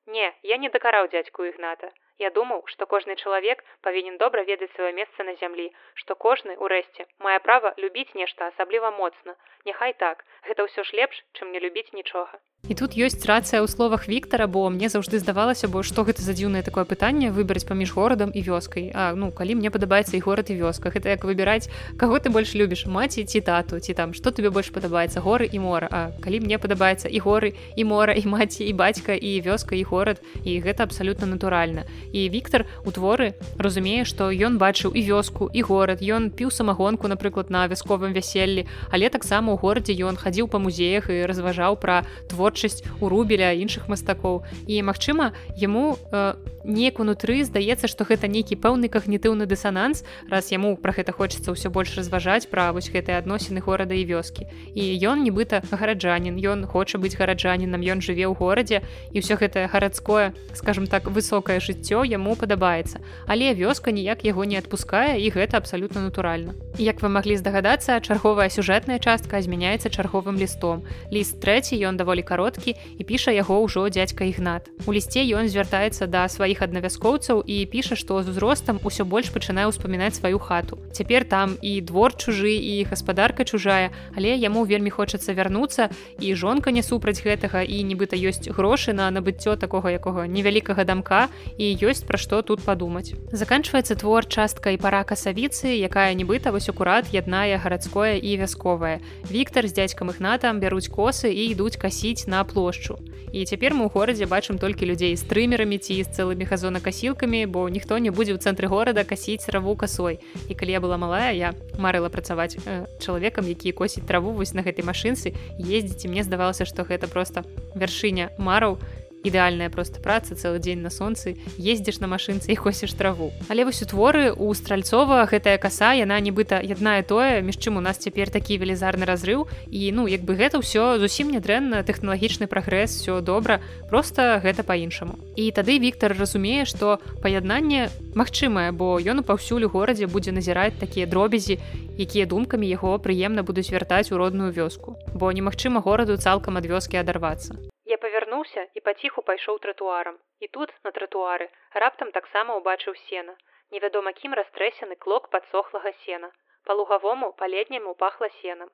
Не, 0.07 0.35
я 0.43 0.57
не 0.63 0.69
дакараў 0.69 1.07
дзядзьку 1.15 1.47
ігната. 1.51 1.95
Я 2.19 2.31
думаў, 2.31 2.63
што 2.73 2.87
кожны 2.87 3.17
чалавек 3.17 3.65
павінен 3.87 4.19
добра 4.23 4.43
ведаць 4.51 4.71
сваё 4.75 4.93
месца 5.01 5.25
на 5.29 5.35
зямлі, 5.41 5.67
што 5.95 6.15
кожны 6.15 6.57
ўрэшце 6.65 7.07
мае 7.27 7.39
права 7.49 7.75
любіць 7.85 8.15
нешта 8.15 8.47
асабліва 8.53 8.91
моцна. 8.91 9.37
Няхай 9.65 9.93
так, 10.05 10.25
гэта 10.49 10.69
ўсё 10.69 10.85
ж 10.85 11.01
лепш, 11.01 11.23
чым 11.37 11.53
не 11.53 11.61
любіць 11.65 11.93
нічога. 11.93 12.41
І 12.71 12.79
тут 12.79 12.95
ёсць 12.95 13.19
рацыя 13.27 13.59
ў 13.59 13.67
словах 13.67 14.07
Віктара, 14.07 14.47
бо 14.47 14.71
мне 14.71 14.87
заўжды 14.87 15.19
здавалася, 15.19 15.67
бо 15.67 15.83
што 15.83 16.07
гэта 16.07 16.23
за 16.23 16.31
дзіўнае 16.31 16.63
такое 16.63 16.87
пытанне 16.87 17.35
выбраць 17.35 17.67
паміж 17.67 17.91
горадам 17.91 18.31
і 18.31 18.39
вёскай. 18.39 18.95
А 18.95 19.19
ну 19.19 19.35
калі 19.35 19.59
мне 19.59 19.67
падабаецца 19.67 20.15
і 20.15 20.23
горад 20.23 20.47
і 20.47 20.63
вёска, 20.63 20.95
гэта 20.95 21.11
як 21.11 21.27
выбіраць, 21.27 21.67
каго 21.99 22.23
ты 22.23 22.31
больш 22.31 22.55
любіш 22.55 22.87
маці 22.87 23.27
ці 23.27 23.43
тату 23.43 23.83
ці 23.83 23.99
там 23.99 24.15
што 24.15 24.31
тебе 24.31 24.55
больш 24.55 24.71
падабаецца 24.71 25.19
горы 25.19 25.51
і 25.51 25.59
мора. 25.59 25.91
А 25.91 26.15
калі 26.23 26.39
мне 26.47 26.55
падабаецца 26.55 27.11
і 27.11 27.19
горы 27.19 27.59
і 27.75 27.83
мора 27.83 28.15
і 28.15 28.31
маці 28.31 28.63
і 28.63 28.71
бацька 28.79 29.19
і 29.19 29.43
вёска 29.43 29.75
і 29.75 29.83
горад 29.83 30.23
і 30.47 30.55
гэта 30.63 30.87
абсалютна 30.87 31.27
натуральна. 31.27 31.83
І 32.15 32.31
Віктор 32.31 32.71
у 32.87 32.95
творы 32.95 33.35
разумее, 33.59 34.07
што 34.07 34.31
ён 34.31 34.63
бачыў 34.63 34.95
і 34.95 35.03
вёску 35.03 35.51
і 35.51 35.67
горад, 35.67 35.99
ён 35.99 36.31
піў 36.31 36.55
самагонку, 36.55 37.11
напрыклад, 37.11 37.51
на 37.51 37.67
вясковым 37.67 38.15
вяселлі, 38.15 38.71
але 38.95 39.11
таксама 39.11 39.51
ў 39.51 39.59
горадзе 39.59 39.99
ён 39.99 40.15
хадзіў 40.15 40.47
па 40.47 40.63
музеях 40.63 41.11
і 41.11 41.27
разважаў 41.27 41.75
пра 41.83 42.07
твор 42.31 42.52
творчасць 42.53 42.85
у 43.01 43.09
рубеля 43.09 43.53
іншых 43.57 43.89
мастакоў. 43.89 44.45
І 44.69 44.83
магчыма 44.85 45.33
яму 45.57 45.97
э, 46.13 46.35
неяк 46.65 47.01
унутры 47.01 47.45
здаецца 47.45 47.89
што 47.89 48.05
гэта 48.05 48.29
нейкі 48.29 48.61
пэўны 48.61 48.93
кагнітыўны 48.93 49.49
дысананс 49.49 50.05
раз 50.29 50.53
яму 50.53 50.77
пра 50.77 50.93
гэта 50.93 51.13
хочацца 51.17 51.57
ўсё 51.57 51.73
больш 51.73 51.97
разважаць 51.97 52.47
пра 52.53 52.71
вось 52.73 52.93
гэтыя 52.93 53.19
адносіны 53.19 53.65
горада 53.65 53.97
і 53.97 54.05
вёскі. 54.05 54.47
І 54.77 54.85
ён 55.01 55.25
нібыта 55.25 55.65
гараджанін 55.73 56.37
ён 56.37 56.69
хоча 56.69 57.01
быць 57.01 57.17
гараджанінам 57.17 57.81
ён 57.81 58.05
жыве 58.05 58.29
ў 58.29 58.37
горадзе 58.37 58.85
і 59.11 59.19
ўсё 59.25 59.41
гэтае 59.41 59.73
гарадское 59.73 60.37
скажем 60.55 60.87
так 60.87 61.09
высокае 61.09 61.59
жыццё 61.59 62.05
яму 62.05 62.37
падабаецца. 62.37 63.01
Але 63.27 63.57
вёска 63.57 63.91
ніяк 63.91 64.29
яго 64.29 64.45
не 64.45 64.61
адпускае 64.61 65.19
і 65.19 65.33
гэта 65.33 65.57
абсалютна 65.57 66.05
натуральна. 66.05 66.55
Як 66.79 67.03
вы 67.03 67.09
маглі 67.09 67.37
здагадацца 67.37 68.01
чарговая 68.01 68.49
сюжэтная 68.53 69.01
частка 69.01 69.41
змяняецца 69.41 69.91
чарговым 69.91 70.37
лістом. 70.37 70.85
Ліст 71.11 71.41
трэці 71.43 71.77
ён 71.89 71.97
даволі 71.97 72.23
кароткі 72.23 72.42
і 72.51 73.03
піша 73.05 73.31
яго 73.31 73.63
ўжо 73.63 73.89
дядзька 73.89 74.25
ігнат. 74.25 74.67
У 74.87 74.93
лісце 74.93 75.23
ён 75.23 75.47
звяртаецца 75.47 76.07
да 76.07 76.27
сваіх 76.27 76.63
аднавяскоўцаў 76.63 77.45
і 77.47 77.67
піша 77.67 77.95
што 77.95 78.23
з 78.23 78.33
узростам 78.33 78.81
усё 78.83 79.05
больш 79.05 79.31
пачынае 79.31 79.69
ўспамінаць 79.69 80.19
сваю 80.19 80.39
хату. 80.39 80.79
Цяпер 80.91 81.25
там 81.25 81.55
і 81.63 81.81
двор 81.81 82.17
чужы 82.17 82.57
і 82.57 82.83
гаспадарка 82.91 83.45
чужая 83.45 83.93
але 84.17 84.35
яму 84.35 84.65
вельмі 84.65 84.91
хочацца 84.91 85.33
вярнуцца 85.37 85.91
і 86.19 86.35
жонка 86.35 86.71
не 86.71 86.83
супраць 86.83 87.23
гэтага 87.23 87.63
і 87.63 87.83
нібыта 87.87 88.17
ёсць 88.17 88.49
грошы 88.49 88.93
на 88.93 89.11
набыццё 89.11 89.57
такога 89.57 89.93
якога 89.93 90.27
невялікага 90.27 90.85
дамка 90.85 91.29
і 91.59 91.67
ёсць 91.83 92.07
пра 92.07 92.19
што 92.19 92.43
тут 92.43 92.65
падумаць. 92.65 93.15
Заканчваецца 93.33 93.95
твор 94.01 94.27
частка 94.27 94.71
і 94.71 94.81
пара 94.81 95.05
касавіцы 95.05 95.71
якая 95.77 96.15
нібыта 96.15 96.51
вось 96.51 96.69
акурат 96.69 97.13
яднае 97.13 97.59
гарадское 97.59 98.19
і 98.19 98.37
вясковае. 98.41 99.01
Віктор 99.31 99.69
з 99.69 99.77
дзядзькам 99.77 100.11
ігнатам 100.11 100.61
бяруць 100.61 100.89
косы 100.89 101.33
і 101.33 101.53
ідуць 101.53 101.77
касіць 101.77 102.27
на 102.33 102.45
плошчу. 102.49 102.97
І 103.33 103.45
цяпер 103.45 103.77
мы 103.77 103.89
ў 103.89 103.93
горадзе 103.93 104.25
бачым 104.25 104.57
толькі 104.57 104.89
людзей 104.89 105.13
з 105.17 105.25
трымерамі 105.29 105.77
ці 105.77 106.01
з 106.01 106.09
цэлымі 106.09 106.49
газонакасілкамі 106.49 107.45
бо 107.53 107.69
ніхто 107.69 108.01
не 108.01 108.09
будзе 108.09 108.33
ў 108.37 108.41
цэнтры 108.41 108.73
горада 108.73 109.05
касіць 109.05 109.45
траву 109.45 109.77
касой. 109.77 110.21
І 110.49 110.57
калі 110.57 110.73
я 110.77 110.81
была 110.81 110.97
малая 110.97 111.33
я 111.37 111.53
марыла 111.77 112.09
працаваць 112.09 112.57
э, 112.57 112.89
чалавекам 113.01 113.49
які 113.49 113.73
косіць 113.77 114.09
траву 114.09 114.33
вось 114.33 114.57
на 114.57 114.65
гэтай 114.65 114.85
машынцы 114.85 115.37
ездзіць 115.61 116.09
і 116.09 116.13
мне 116.13 116.25
здавалася 116.25 116.65
што 116.65 116.89
гэта 116.89 117.09
просто 117.09 117.45
вяршыня 117.77 118.33
мараў 118.41 118.81
ідэальная 119.25 119.71
просто 119.71 120.01
праца 120.01 120.35
цэлы 120.35 120.59
дзень 120.59 120.83
на 120.83 120.91
сонцы 120.91 121.39
ездзіш 121.59 122.01
на 122.03 122.11
машынцы 122.11 122.51
і 122.51 122.57
косіш 122.57 122.93
траву. 122.95 123.33
Але 123.49 123.65
вось 123.65 123.83
у 123.83 123.87
творы 123.87 124.33
у 124.33 124.53
стральцова 124.55 125.25
гэтая 125.27 125.59
каса 125.59 125.95
яна 125.95 126.19
нібыта 126.21 126.61
яднае 126.63 127.03
тое 127.03 127.43
між 127.43 127.59
чым 127.59 127.79
у 127.79 127.83
нас 127.85 127.99
цяпер 127.99 128.31
такі 128.31 128.59
велізарны 128.59 129.07
разрыў 129.07 129.47
і 129.71 129.93
ну 129.93 130.07
як 130.07 130.23
бы 130.23 130.35
гэта 130.35 130.59
ўсё 130.59 130.99
зусім 130.99 131.31
не 131.31 131.41
дрэнна 131.41 131.83
тэхналагічны 131.87 132.47
прагрэс 132.47 132.99
все 132.99 133.21
добра 133.21 133.61
просто 133.89 134.41
гэта 134.43 134.63
по-іншаму 134.63 135.19
і 135.37 135.51
тады 135.51 135.79
Віктор 135.79 136.15
разумее 136.19 136.65
што 136.67 136.99
паяднанне 137.23 137.91
магчымае 138.15 138.73
бо 138.73 138.99
ён 139.01 139.23
паўсюль 139.23 139.67
у 139.67 139.73
горадзе 139.73 140.07
будзе 140.07 140.33
назіраць 140.33 140.79
такія 140.79 141.07
дробязі 141.07 141.59
якія 141.99 142.27
думкамі 142.27 142.69
яго 142.69 142.99
прыемна 142.99 143.43
будуць 143.43 143.71
вяртаць 143.71 144.13
у 144.13 144.19
родную 144.19 144.53
вёску 144.53 144.97
бо 145.15 145.33
немагчыма 145.33 145.81
гораду 145.81 146.17
цалкам 146.17 146.59
ад 146.59 146.67
вёскі 146.67 147.01
адарвацца 147.01 147.72
павярнуўся 148.05 148.63
і 148.79 148.83
паціху 148.87 149.23
пайшоў 149.31 149.59
тратуарам. 149.65 150.19
І 150.45 150.49
тут, 150.57 150.75
на 150.85 150.93
тратуары, 150.99 151.49
раптам 151.85 152.13
таксама 152.19 152.57
ўбачыў 152.61 152.97
сена. 153.09 153.35
Невядома 153.75 154.13
кім 154.21 154.35
растрэсены 154.39 154.97
клок 155.05 155.29
падсохлага 155.35 155.93
сена. 156.05 156.31
Па 156.67 156.79
лугавому 156.79 157.33
па-летняму 157.43 157.95
пахла 158.03 158.29
сенам. 158.41 158.71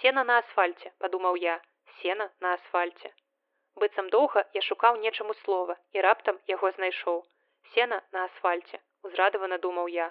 Сена 0.00 0.24
на 0.30 0.38
асфальце, 0.42 0.92
падумаў 1.04 1.40
я, 1.44 1.56
сена 2.00 2.28
на 2.40 2.52
асфальце. 2.58 3.12
Быццам 3.82 4.06
доўга 4.14 4.44
я 4.58 4.62
шукаў 4.68 5.00
нечаму 5.04 5.34
слова 5.44 5.76
і 5.96 6.04
раптам 6.06 6.38
яго 6.52 6.70
знайшоў. 6.76 7.24
Сена 7.72 8.02
на 8.16 8.24
асфальце, 8.28 8.80
узрадавана 9.08 9.58
думаў 9.64 9.92
я, 9.94 10.08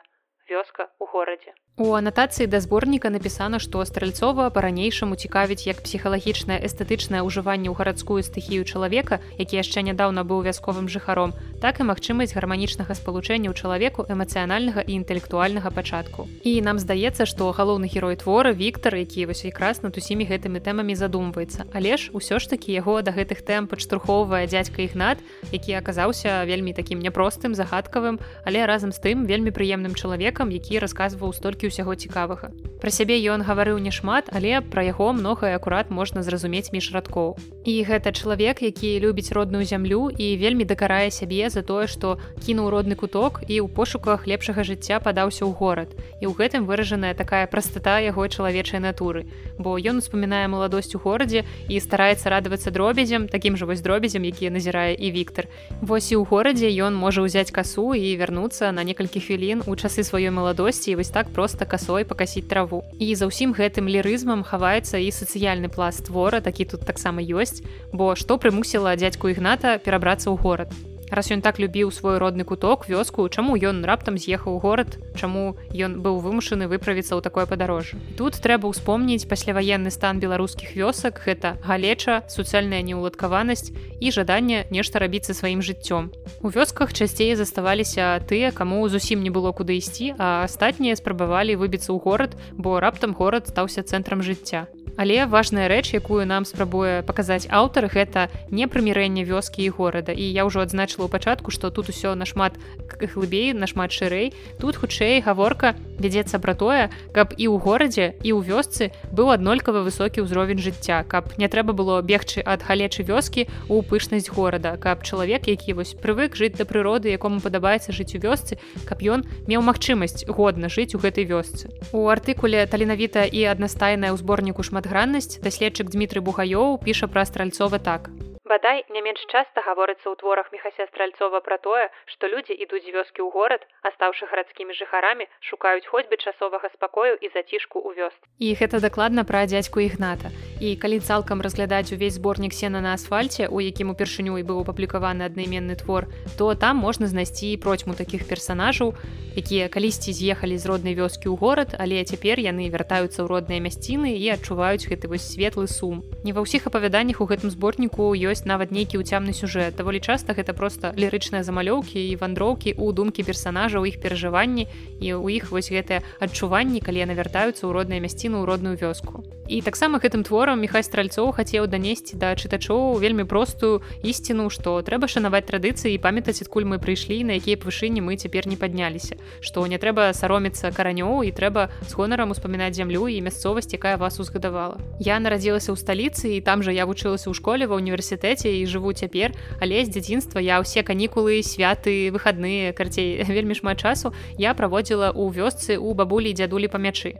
вёска 0.49 0.89
ў 1.01 1.05
горадзе. 1.13 1.53
У 1.77 1.91
анатацыі 1.91 2.47
да 2.47 2.61
зборніка 2.63 3.09
напісана, 3.11 3.59
што 3.59 3.83
стральцова 3.83 4.47
па-ранейшаму 4.47 5.19
цікавіць 5.19 5.67
як 5.67 5.83
псіхалагічнае 5.83 6.55
эстэтычнае 6.63 7.19
ўжыванне 7.27 7.67
ў 7.67 7.75
гарадскую 7.75 8.23
стыхію 8.23 8.63
чалавека, 8.63 9.19
які 9.35 9.59
яшчэ 9.59 9.83
нядаўна 9.83 10.23
быў 10.23 10.47
вясковым 10.47 10.87
жыхаром, 10.87 11.35
так 11.59 11.83
і 11.83 11.87
магчымасць 11.91 12.31
гарманічнага 12.31 12.95
спалучэння 12.95 13.51
ў 13.51 13.59
чалавеку 13.59 14.07
эмацыянальнага 14.07 14.87
і 14.87 15.03
інтэлектуальнага 15.03 15.67
пачатку. 15.67 16.31
І 16.47 16.63
нам 16.63 16.79
здаецца, 16.79 17.27
што 17.27 17.51
галоўны 17.51 17.91
герой 17.91 18.15
твора 18.15 18.55
Віктор, 18.55 18.95
які 18.95 19.27
вось 19.27 19.43
якраз 19.43 19.83
над 19.83 19.99
усімі 19.99 20.31
гэтымі 20.31 20.63
тэмамі 20.63 20.95
задумваецца. 20.95 21.67
Але 21.75 21.99
ж 21.99 22.15
усё 22.15 22.39
ж 22.39 22.47
такі 22.47 22.71
яго 22.71 23.03
да 23.03 23.11
гэтых 23.11 23.43
тэм 23.43 23.67
падштурхоўвае 23.67 24.47
дзядзька 24.47 24.79
ігнат, 24.87 25.19
які 25.51 25.75
аказаўся 25.75 26.47
вельмі 26.47 26.71
такім 26.71 27.03
няпростым 27.03 27.51
загадкавым, 27.51 28.23
але 28.47 28.63
разам 28.63 28.95
з 28.95 29.03
тым 29.03 29.27
вельмі 29.27 29.51
прыемным 29.51 29.91
чалавекам, 29.91 30.55
які 30.55 30.79
расказваў 30.79 31.35
столькі 31.35 31.64
столькі 31.65 31.73
ўсяго 31.73 31.95
цікавага. 31.95 32.51
Пра 32.81 32.91
сябе 32.91 33.17
ён 33.33 33.41
гаварыў 33.41 33.79
немат, 33.81 34.29
але 34.29 34.61
пра 34.61 34.83
яго 34.85 35.13
многае 35.13 35.55
акурат 35.55 35.89
можна 35.89 36.21
зразумець 36.21 36.69
між 36.71 36.93
радкоў. 36.93 37.37
І 37.65 37.81
гэта 37.81 38.13
чалавек, 38.13 38.61
які 38.61 38.99
любіць 38.99 39.33
родную 39.33 39.65
зямлю 39.65 40.11
і 40.13 40.37
вельмі 40.37 40.65
дакарае 40.65 41.09
сябе 41.09 41.49
за 41.49 41.63
тое, 41.63 41.87
што 41.87 42.19
кінуў 42.45 42.69
родны 42.69 42.95
куток 42.95 43.41
і 43.47 43.65
ў 43.65 43.67
пошуках 43.73 44.27
лепшага 44.27 44.61
жыцця 44.61 44.99
падаўся 45.01 45.49
ў 45.49 45.57
горад. 45.57 45.89
І 46.21 46.29
ў 46.29 46.37
гэтым 46.37 46.69
выражаная 46.69 47.15
такая 47.17 47.47
прастата 47.47 47.97
яго 48.05 48.27
чалавечай 48.27 48.79
натуры. 48.79 49.25
Бо 49.57 49.79
ён 49.81 50.03
успамінае 50.03 50.45
маладосць 50.45 50.93
у 50.93 51.01
горадзе 51.01 51.47
і 51.71 51.81
стараецца 51.81 52.29
радавацца 52.29 52.69
дробязем, 52.69 53.25
такім 53.25 53.57
жа 53.57 53.65
вось 53.65 53.81
дробязем, 53.81 54.21
які 54.27 54.53
назірае 54.53 54.93
і 54.93 55.09
Віктор. 55.15 55.49
Вось 55.81 56.11
і 56.13 56.21
ў 56.21 56.27
горадзе 56.27 56.69
ён 56.69 56.93
можа 56.93 57.25
ўзяць 57.25 57.49
касу 57.49 57.97
і 57.97 58.13
вярнуцца 58.19 58.69
на 58.69 58.85
некалькі 58.85 59.23
хвілін 59.23 59.65
у 59.65 59.73
часы 59.73 60.05
сваёй 60.05 60.29
маладосці 60.29 60.93
і 60.93 61.01
вось 61.01 61.09
так 61.09 61.33
просто 61.33 61.54
проста 61.55 61.65
касой 61.65 62.03
пакасіць 62.03 62.47
траву. 62.51 62.83
І 62.99 63.15
за 63.15 63.31
ўсім 63.31 63.55
гэтым 63.55 63.87
лірызмам 63.87 64.43
хаваецца 64.43 64.99
і 64.99 65.07
сацыяльны 65.07 65.71
пласт 65.71 66.11
твора 66.11 66.43
такі 66.43 66.67
тут 66.67 66.83
таксама 66.83 67.23
ёсць 67.23 67.63
бо 67.95 68.11
што 68.19 68.35
прымусіла 68.35 68.99
дзядзьку 68.99 69.31
ігната 69.31 69.79
перабрацца 69.79 70.27
ў 70.27 70.35
горад 70.35 70.67
раз 71.11 71.31
ён 71.31 71.41
так 71.41 71.59
любіў 71.59 71.91
свой 71.91 72.17
родны 72.17 72.43
куток 72.43 72.87
вёску 72.89 73.27
чаму 73.29 73.55
ён 73.55 73.85
раптам 73.85 74.17
з'ехаў 74.17 74.59
горад? 74.59 74.97
Чаму 75.15 75.55
ён 75.71 76.01
быў 76.01 76.19
вымушаны 76.19 76.67
выправіцца 76.67 77.15
ў 77.15 77.21
такое 77.21 77.45
падарожжа? 77.45 77.97
Тут 78.17 78.39
трэба 78.39 78.69
ўспомніць 78.69 79.27
пасляваенны 79.29 79.91
стан 79.91 80.19
беларускіх 80.19 80.75
вёсак 80.75 81.21
гэта 81.25 81.57
галеча 81.65 82.23
суцэльная 82.29 82.81
неуладкаванасць 82.81 83.71
і 83.99 84.11
жаданне 84.11 84.65
нешта 84.69 84.99
рабіць 84.99 85.25
са 85.25 85.33
сваім 85.33 85.61
жыццём. 85.61 86.13
У 86.41 86.49
вёсках 86.49 86.93
часцей 86.93 87.35
заставаліся 87.35 88.21
тыя 88.25 88.51
каму 88.51 88.87
зусім 88.89 89.23
не 89.23 89.29
было 89.29 89.51
куды 89.51 89.77
ісці 89.77 90.15
а 90.17 90.45
астатнія 90.45 90.95
спрабавалі 90.95 91.59
выбіцца 91.59 91.91
ў 91.91 91.99
горад 91.99 92.37
бо 92.53 92.79
раптам 92.79 93.13
горад 93.13 93.47
стаўся 93.47 93.83
цэнтрам 93.83 94.21
жыцця 94.21 94.67
Але 94.97 95.25
важная 95.25 95.67
рэч, 95.67 95.91
якую 95.93 96.25
нам 96.25 96.45
спрабуе 96.45 97.03
паказаць 97.03 97.47
аўтар, 97.51 97.91
гэта 97.91 98.31
не 98.51 98.67
прымірэнне 98.67 99.27
вёскі 99.27 99.67
і 99.67 99.69
горада. 99.69 100.15
І 100.15 100.23
я 100.23 100.47
ўжо 100.47 100.63
адзначыла 100.63 101.07
ў 101.07 101.11
пачатку, 101.11 101.51
што 101.51 101.69
тут 101.69 101.91
усё 101.91 102.15
нашмат 102.15 102.55
глыбей, 102.99 103.51
нашмат 103.53 103.91
шырэй. 103.91 104.31
Тут 104.59 104.79
хутчэй 104.79 105.19
гаворка 105.19 105.75
вядзецца 105.99 106.39
пра 106.39 106.55
тое, 106.55 106.87
каб 107.11 107.35
і 107.35 107.51
ў 107.51 107.59
горадзе 107.59 108.15
і 108.23 108.31
ў 108.31 108.39
вёсцы 108.47 108.95
быў 109.11 109.35
аднолькавы 109.35 109.83
высокі 109.83 110.23
ўзровень 110.23 110.63
жыцця, 110.63 111.03
каб 111.03 111.35
не 111.35 111.51
трэба 111.51 111.75
было 111.75 111.99
бегчы 111.99 112.39
ад 112.39 112.63
галечы 112.63 113.03
вёскі 113.03 113.51
ў 113.67 113.83
пышнасць 113.83 114.31
горада, 114.31 114.79
каб 114.79 115.03
чалавек, 115.03 115.51
які 115.51 115.75
вось 115.75 115.91
прывык 115.91 116.39
жыць 116.39 116.55
да 116.55 116.63
прыроды, 116.63 117.11
якому 117.11 117.43
падабаецца 117.43 117.91
жыць 117.91 118.15
у 118.15 118.23
вёсцы, 118.23 118.55
каб 118.87 119.03
ён 119.03 119.27
меў 119.43 119.59
магчымасць 119.59 120.23
годна 120.31 120.71
жыць 120.71 120.95
у 120.95 121.03
гэтай 121.03 121.27
вёсцы. 121.27 121.67
У 121.91 122.07
артыкуле 122.07 122.63
таленавіта 122.63 123.27
і 123.27 123.43
аднастайная 123.51 124.15
ў 124.15 124.17
зборніку 124.23 124.63
шмат 124.63 124.85
шматграннасць 124.85 125.41
даследчык 125.41 125.89
Дмітрый 125.89 126.21
Бугаёў 126.21 126.77
піша 126.83 127.09
пра 127.09 127.25
стральцова 127.25 127.79
так. 127.79 128.09
Бадай 128.45 128.85
не 128.93 129.01
менш 129.01 129.21
часта 129.33 129.61
гаворыцца 129.65 130.05
ў 130.05 130.15
творах 130.21 130.51
мехася 130.53 130.85
стральцова 130.85 131.41
пра 131.41 131.57
тое, 131.57 131.89
што 132.13 132.29
людзі 132.29 132.53
ідуць 132.53 132.85
з 132.85 132.93
вёскі 132.93 133.25
ў 133.25 133.33
горад, 133.33 133.65
астаўшы 133.89 134.29
гарадскімі 134.29 134.77
жыхарамі, 134.77 135.25
шукаюць 135.41 135.89
хоць 135.89 136.05
бы 136.11 136.21
часовага 136.21 136.69
спакою 136.69 137.17
і 137.17 137.33
зацішку 137.33 137.81
ў 137.81 137.97
вёс. 137.97 138.13
І 138.37 138.53
гэта 138.61 138.85
дакладна 138.85 139.25
пра 139.25 139.49
дзядзьку 139.49 139.81
ігната. 139.81 140.29
І 140.59 140.75
калі 140.79 140.99
цалкам 141.03 141.41
разглядаць 141.43 141.91
увесь 141.91 142.15
зборнік 142.15 142.53
сена 142.55 142.79
на 142.79 142.95
асфальце, 142.95 143.47
у 143.51 143.59
якім 143.59 143.91
упершыню 143.91 144.39
і 144.39 144.43
быў 144.47 144.63
апублікаваны 144.63 145.27
аднайменны 145.27 145.75
твор, 145.75 146.07
то 146.39 146.55
там 146.55 146.79
можна 146.79 147.07
знайсці 147.11 147.57
процьму 147.59 147.93
такіх 147.93 148.23
персанажаў, 148.23 148.95
якія 149.35 149.67
калісьці 149.67 150.15
з'ехалі 150.15 150.55
з 150.55 150.65
роднай 150.65 150.95
вёскі 150.95 151.27
ў 151.27 151.35
горад, 151.35 151.75
але 151.75 151.99
цяпер 152.07 152.39
яны 152.39 152.71
вяртаюцца 152.71 153.19
ў 153.19 153.27
родныя 153.27 153.59
мясціны 153.59 154.15
і 154.15 154.31
адчуваюць 154.31 154.87
гэты 154.87 155.11
вось 155.11 155.27
светлы 155.27 155.67
сум. 155.67 156.07
Не 156.23 156.31
ва 156.31 156.47
ўсіх 156.47 156.71
апавяданнях 156.71 157.19
у 157.19 157.27
гэтым 157.27 157.51
зборніку 157.51 158.15
ёсць 158.15 158.47
нават 158.47 158.71
нейкі 158.71 159.03
ўцямны 159.03 159.35
сюжэт 159.35 159.75
даволі 159.75 159.99
часта 159.99 160.31
гэта 160.31 160.55
просто 160.55 160.95
лірычныя 160.95 161.43
замалёўкі 161.43 161.99
і 161.99 162.15
вандроўкі 162.15 162.79
ў 162.79 162.95
думкі 162.95 163.27
персанажаў 163.27 163.83
іх 163.91 163.99
перажыванні 163.99 164.71
і 165.03 165.07
ў 165.19 165.35
іх 165.35 165.51
вось 165.51 165.67
гэтыя 165.67 165.99
адчуванні 166.23 166.79
калі 166.79 167.03
яны 167.03 167.19
вяртаюцца 167.19 167.67
ў 167.67 167.75
родныя 167.75 167.99
мясціны 167.99 168.39
ў 168.39 168.47
родную 168.47 168.79
вёску 168.79 169.27
і 169.47 169.61
таксама 169.61 169.99
гэтым 169.99 170.23
творам 170.25 170.44
міхай 170.53 170.85
стральцоў 170.85 171.33
хацеў 171.33 171.65
данесці 171.65 172.13
да 172.21 172.37
чытачоў 172.37 173.01
вельмі 173.01 173.25
простую 173.25 173.81
ісціну 174.05 174.53
што 174.53 174.77
трэба 174.85 175.09
шанаваць 175.09 175.49
традыцыі 175.49 175.97
і 175.97 176.01
памятаць 176.03 176.45
адкуль 176.45 176.69
мы 176.69 176.77
прыйшлі 176.77 177.17
на 177.25 177.41
якія 177.41 177.57
вышыні 177.57 178.05
мы 178.05 178.21
цяпер 178.21 178.45
не 178.45 178.53
падняліся. 178.53 179.17
Што 179.41 179.65
не 179.65 179.81
трэба 179.81 180.13
саромецца 180.13 180.69
каранёў 180.69 181.25
і 181.25 181.33
трэба 181.33 181.73
з 181.89 181.97
гонарам 181.97 182.29
успамінаць 182.29 182.77
зямлю 182.77 183.09
і 183.09 183.17
мясцовасць 183.25 183.73
якая 183.73 183.97
вас 183.97 184.21
узгадавала. 184.21 184.77
Я 185.01 185.17
нарадзілася 185.17 185.73
ў 185.73 185.77
сталіцы 185.81 186.37
і 186.37 186.43
там 186.45 186.61
жа 186.61 186.69
я 186.69 186.85
вучылася 186.85 187.31
ў 187.31 187.33
школе 187.33 187.65
ва 187.65 187.81
універсітэце 187.81 188.53
і 188.61 188.69
жыву 188.69 188.93
цяпер 188.93 189.33
але 189.57 189.81
з 189.81 189.89
дзяцінства 189.89 190.37
я 190.43 190.61
ўсе 190.61 190.83
канікулы 190.83 191.39
святы 191.41 192.11
выхадныя 192.11 192.75
карцей 192.77 193.23
вельмі 193.35 193.55
шмат 193.55 193.79
часу 193.79 194.11
я 194.37 194.53
праводзіла 194.53 195.15
ў 195.15 195.31
вёсцы 195.31 195.79
у 195.79 195.95
бабулі 195.95 196.35
дзядулі 196.35 196.67
па 196.67 196.77
мячы 196.77 197.15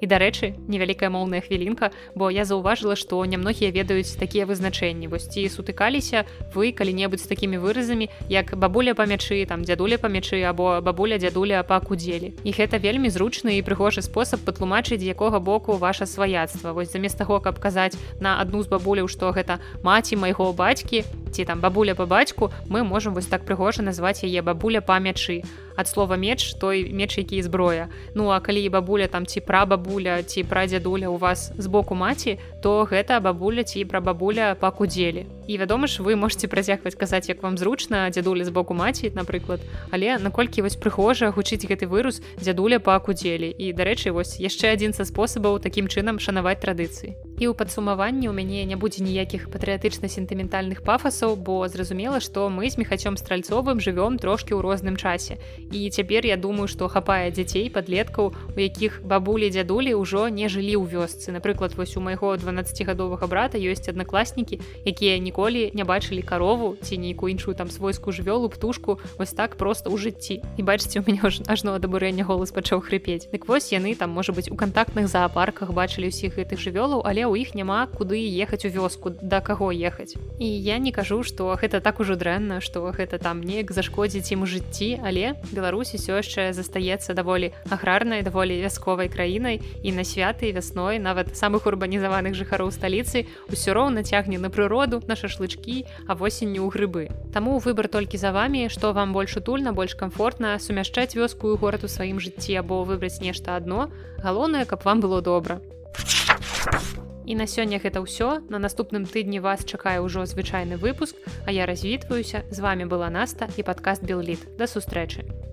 І 0.00 0.06
дарэчы, 0.06 0.54
невялікая 0.68 1.10
моўная 1.10 1.40
хвілінка, 1.42 1.90
бо 2.14 2.30
я 2.30 2.44
заўважыла, 2.44 2.94
што 2.94 3.18
нямногія 3.26 3.70
ведаюць 3.74 4.14
такія 4.14 4.46
вызначэнні. 4.46 5.10
Вось 5.10 5.26
ці 5.26 5.48
сутыкаліся 5.50 6.24
вы 6.54 6.70
калі-небудзь 6.72 7.26
з 7.26 7.30
такімі 7.30 7.58
выразамі, 7.58 8.08
як 8.30 8.54
бабуля 8.54 8.94
па 8.94 9.06
мячы, 9.10 9.42
там 9.46 9.66
дзядуля 9.66 9.98
па 9.98 10.08
мячы 10.08 10.42
або 10.46 10.78
бабуля 10.80 11.18
дзядуля 11.18 11.62
па 11.66 11.80
кудзелі. 11.80 12.34
І 12.44 12.50
гэта 12.54 12.78
вельмі 12.78 13.10
зручны 13.10 13.58
і 13.58 13.64
прыгожы 13.66 14.02
спосаб 14.06 14.46
патлумачыць, 14.46 15.02
якога 15.02 15.42
боку 15.42 15.74
ваша 15.74 16.06
сваяцтва. 16.06 16.72
Вось 16.72 16.92
замест 16.92 17.18
таго, 17.18 17.40
каб 17.40 17.58
казаць 17.58 17.98
на 18.20 18.38
адну 18.38 18.62
з 18.62 18.70
бабуляў, 18.70 19.10
што 19.10 19.34
гэта 19.34 19.58
маці 19.82 20.16
майго 20.16 20.52
бацькі, 20.52 21.02
ці 21.32 21.44
там 21.44 21.60
бабуля 21.60 21.94
па 21.94 22.06
бацьку, 22.06 22.52
мы 22.68 22.84
можам 22.84 23.14
вось 23.14 23.26
так 23.26 23.44
прыгожа 23.44 23.82
назваць 23.82 24.22
яе 24.22 24.42
бабуля 24.42 24.80
па 24.80 24.98
мячы 25.02 25.42
ад 25.78 25.88
слова 25.88 26.16
меч 26.16 26.54
той 26.58 26.92
меч 26.92 27.18
які 27.18 27.42
зброя 27.42 27.88
ну 28.14 28.28
а 28.28 28.40
калі 28.40 28.68
бабуля 28.68 29.06
там 29.06 29.26
ці 29.26 29.40
пра 29.40 29.62
бабуля 29.66 30.22
ці 30.22 30.42
пра 30.44 30.66
дзядуля 30.66 31.08
у 31.08 31.16
вас 31.16 31.52
з 31.58 31.66
боку 31.66 31.94
маці 31.94 32.38
то 32.62 32.84
гэта 32.90 33.20
бабуля 33.20 33.62
ці 33.62 33.84
пра 33.84 34.00
бабуля 34.00 34.54
па 34.58 34.70
кудзелі. 34.70 35.26
І 35.48 35.56
вядома 35.56 35.86
ж 35.86 36.02
вы 36.02 36.16
можете 36.16 36.48
працягваць 36.48 36.94
казаць 36.94 37.28
як 37.28 37.42
вам 37.42 37.56
зручна 37.56 38.10
дзядуля 38.10 38.44
з 38.44 38.52
боку 38.52 38.74
маці 38.74 39.12
напрыклад. 39.14 39.60
Але 39.90 40.18
наколькі 40.18 40.62
вось 40.62 40.76
прыхожа 40.76 41.32
гучыць 41.32 41.64
гэты 41.64 41.88
вырус 41.88 42.20
дзядуля 42.36 42.78
па 42.78 42.98
кудзелі. 43.00 43.48
І 43.56 43.72
дарэчы 43.72 44.12
вось 44.12 44.36
яшчэ 44.36 44.76
адзін 44.76 44.92
са 44.92 45.08
спосабаў 45.08 45.56
такім 45.58 45.88
чынам 45.88 46.20
шанаваць 46.20 46.60
традыцыі. 46.60 47.16
І 47.38 47.48
ў 47.48 47.54
падсумаванні 47.54 48.28
у 48.28 48.34
мяне 48.34 48.66
не 48.66 48.76
будзе 48.76 49.00
ніякіх 49.06 49.48
патрыятычна-сентыментальных 49.48 50.82
пафасаў 50.82 51.38
бо 51.38 51.64
зразумела 51.70 52.20
што 52.20 52.50
мы 52.50 52.68
з 52.68 52.76
мехацём 52.76 53.16
стральцовым 53.16 53.80
жывём 53.80 54.18
трошкі 54.18 54.52
ў 54.52 54.60
розным 54.60 54.98
часе. 54.98 55.38
І 55.72 55.88
цяпер 55.88 56.26
я 56.26 56.36
думаю 56.36 56.68
што 56.68 56.90
хапае 56.92 57.30
дзяцей 57.30 57.70
падлеткаў 57.70 58.34
у 58.34 58.58
якіх 58.58 59.00
бабулі 59.06 59.48
дзядулі 59.54 59.94
ўжо 59.96 60.28
не 60.28 60.50
жылі 60.50 60.76
ў 60.76 60.84
вёсцы. 60.92 61.32
Напрыклад 61.32 61.78
вось 61.78 61.96
у 61.96 62.04
майго 62.04 62.36
12гадовага 62.48 63.26
брата 63.26 63.58
ёсць 63.58 63.88
аднакласнікі 63.88 64.60
якія 64.84 65.18
ніколі 65.18 65.70
не 65.74 65.84
бачылі 65.84 66.22
карову 66.22 66.76
ці 66.80 66.98
нейкую 66.98 67.32
іншую 67.32 67.54
там 67.54 67.70
свойскую 67.70 68.14
жывёлу 68.16 68.48
птушку 68.48 69.00
вось 69.18 69.36
так 69.36 69.56
просто 69.56 69.90
ў 69.90 69.96
жыцці. 70.00 70.40
І 70.56 70.62
бачыце 70.62 71.00
у 71.00 71.04
мяне 71.04 71.20
ажно 71.46 71.74
адабурэння 71.76 72.24
голас 72.24 72.52
пачаў 72.52 72.80
хрыпець. 72.80 73.28
Дык 73.28 73.44
вось 73.48 73.72
яны 73.72 73.94
там 73.94 74.10
можа 74.10 74.32
быть 74.32 74.50
у 74.50 74.56
кантактных 74.56 75.08
зоапарках 75.08 75.72
бачылі 75.76 76.08
ўсіх 76.08 76.38
гэтых 76.38 76.56
жывёлаў 76.56 77.04
але 77.04 77.28
ў 77.28 77.44
іх 77.44 77.52
няма 77.52 77.86
куды 77.90 78.16
ехаць 78.16 78.64
у 78.64 78.72
вёску 78.72 79.10
да 79.10 79.40
каго 79.40 79.68
ехаць. 79.74 80.16
І 80.38 80.46
я 80.46 80.78
не 80.78 80.92
кажу 80.92 81.22
што 81.22 81.52
гэта 81.58 81.80
так 81.84 82.00
ужо 82.00 82.16
дрэнна 82.16 82.60
што 82.64 82.86
гэта 82.94 83.18
там 83.18 83.42
неяк 83.42 83.74
зашкодзіць 83.74 84.32
ім 84.32 84.46
у 84.46 84.46
жыцці 84.46 85.02
але 85.02 85.34
беларусі 85.52 85.98
все 85.98 86.22
яшчэ 86.22 86.52
застаецца 86.54 87.14
даволі 87.18 87.52
аграрнай 87.68 88.22
даволі 88.22 88.56
вясковай 88.62 89.10
краінай 89.10 89.60
і 89.82 89.92
на 89.92 90.04
святы 90.06 90.52
вясной 90.54 90.98
нават 91.02 91.34
самых 91.36 91.66
урбанізаваных 91.66 92.37
жыхароў 92.38 92.70
сталіцы 92.70 93.26
ўсё 93.50 93.74
роўна 93.74 94.06
цягне 94.06 94.38
на 94.38 94.50
прыроду 94.54 95.02
на 95.10 95.18
шашлычкі 95.18 95.84
а 96.06 96.14
восенню 96.14 96.62
ў 96.62 96.70
грыбы. 96.70 97.02
Таму 97.34 97.58
выбор 97.58 97.90
толькі 97.90 98.16
за 98.22 98.30
вами 98.30 98.68
што 98.70 98.94
вам 98.94 99.12
больш 99.12 99.36
утульна 99.36 99.74
больш 99.74 99.98
комфортна 99.98 100.54
сумяшчаць 100.62 101.18
вёскую 101.18 101.58
горад 101.58 101.82
у 101.84 101.90
сваім 101.90 102.22
жыцці 102.22 102.54
або 102.62 102.84
выбраць 102.86 103.18
нешта 103.18 103.58
адно. 103.58 103.90
Галоўнае 104.22 104.64
каб 104.64 104.86
вам 104.86 105.02
было 105.02 105.20
добра. 105.20 105.60
І 107.28 107.34
на 107.34 107.44
сёння 107.44 107.76
гэта 107.76 108.00
ўсё. 108.00 108.40
На 108.48 108.56
наступным 108.56 109.04
тыдні 109.04 109.42
вас 109.44 109.66
чакае 109.66 110.00
ўжо 110.00 110.24
звычайны 110.24 110.78
выпуск 110.78 111.18
а 111.44 111.52
я 111.52 111.66
развітваюся. 111.66 112.46
З 112.50 112.58
вами 112.60 112.88
была 112.88 113.10
наста 113.10 113.50
і 113.56 113.62
падкаст 113.62 114.06
белліт. 114.06 114.48
Да 114.56 114.64
сустрэчы 114.64 115.47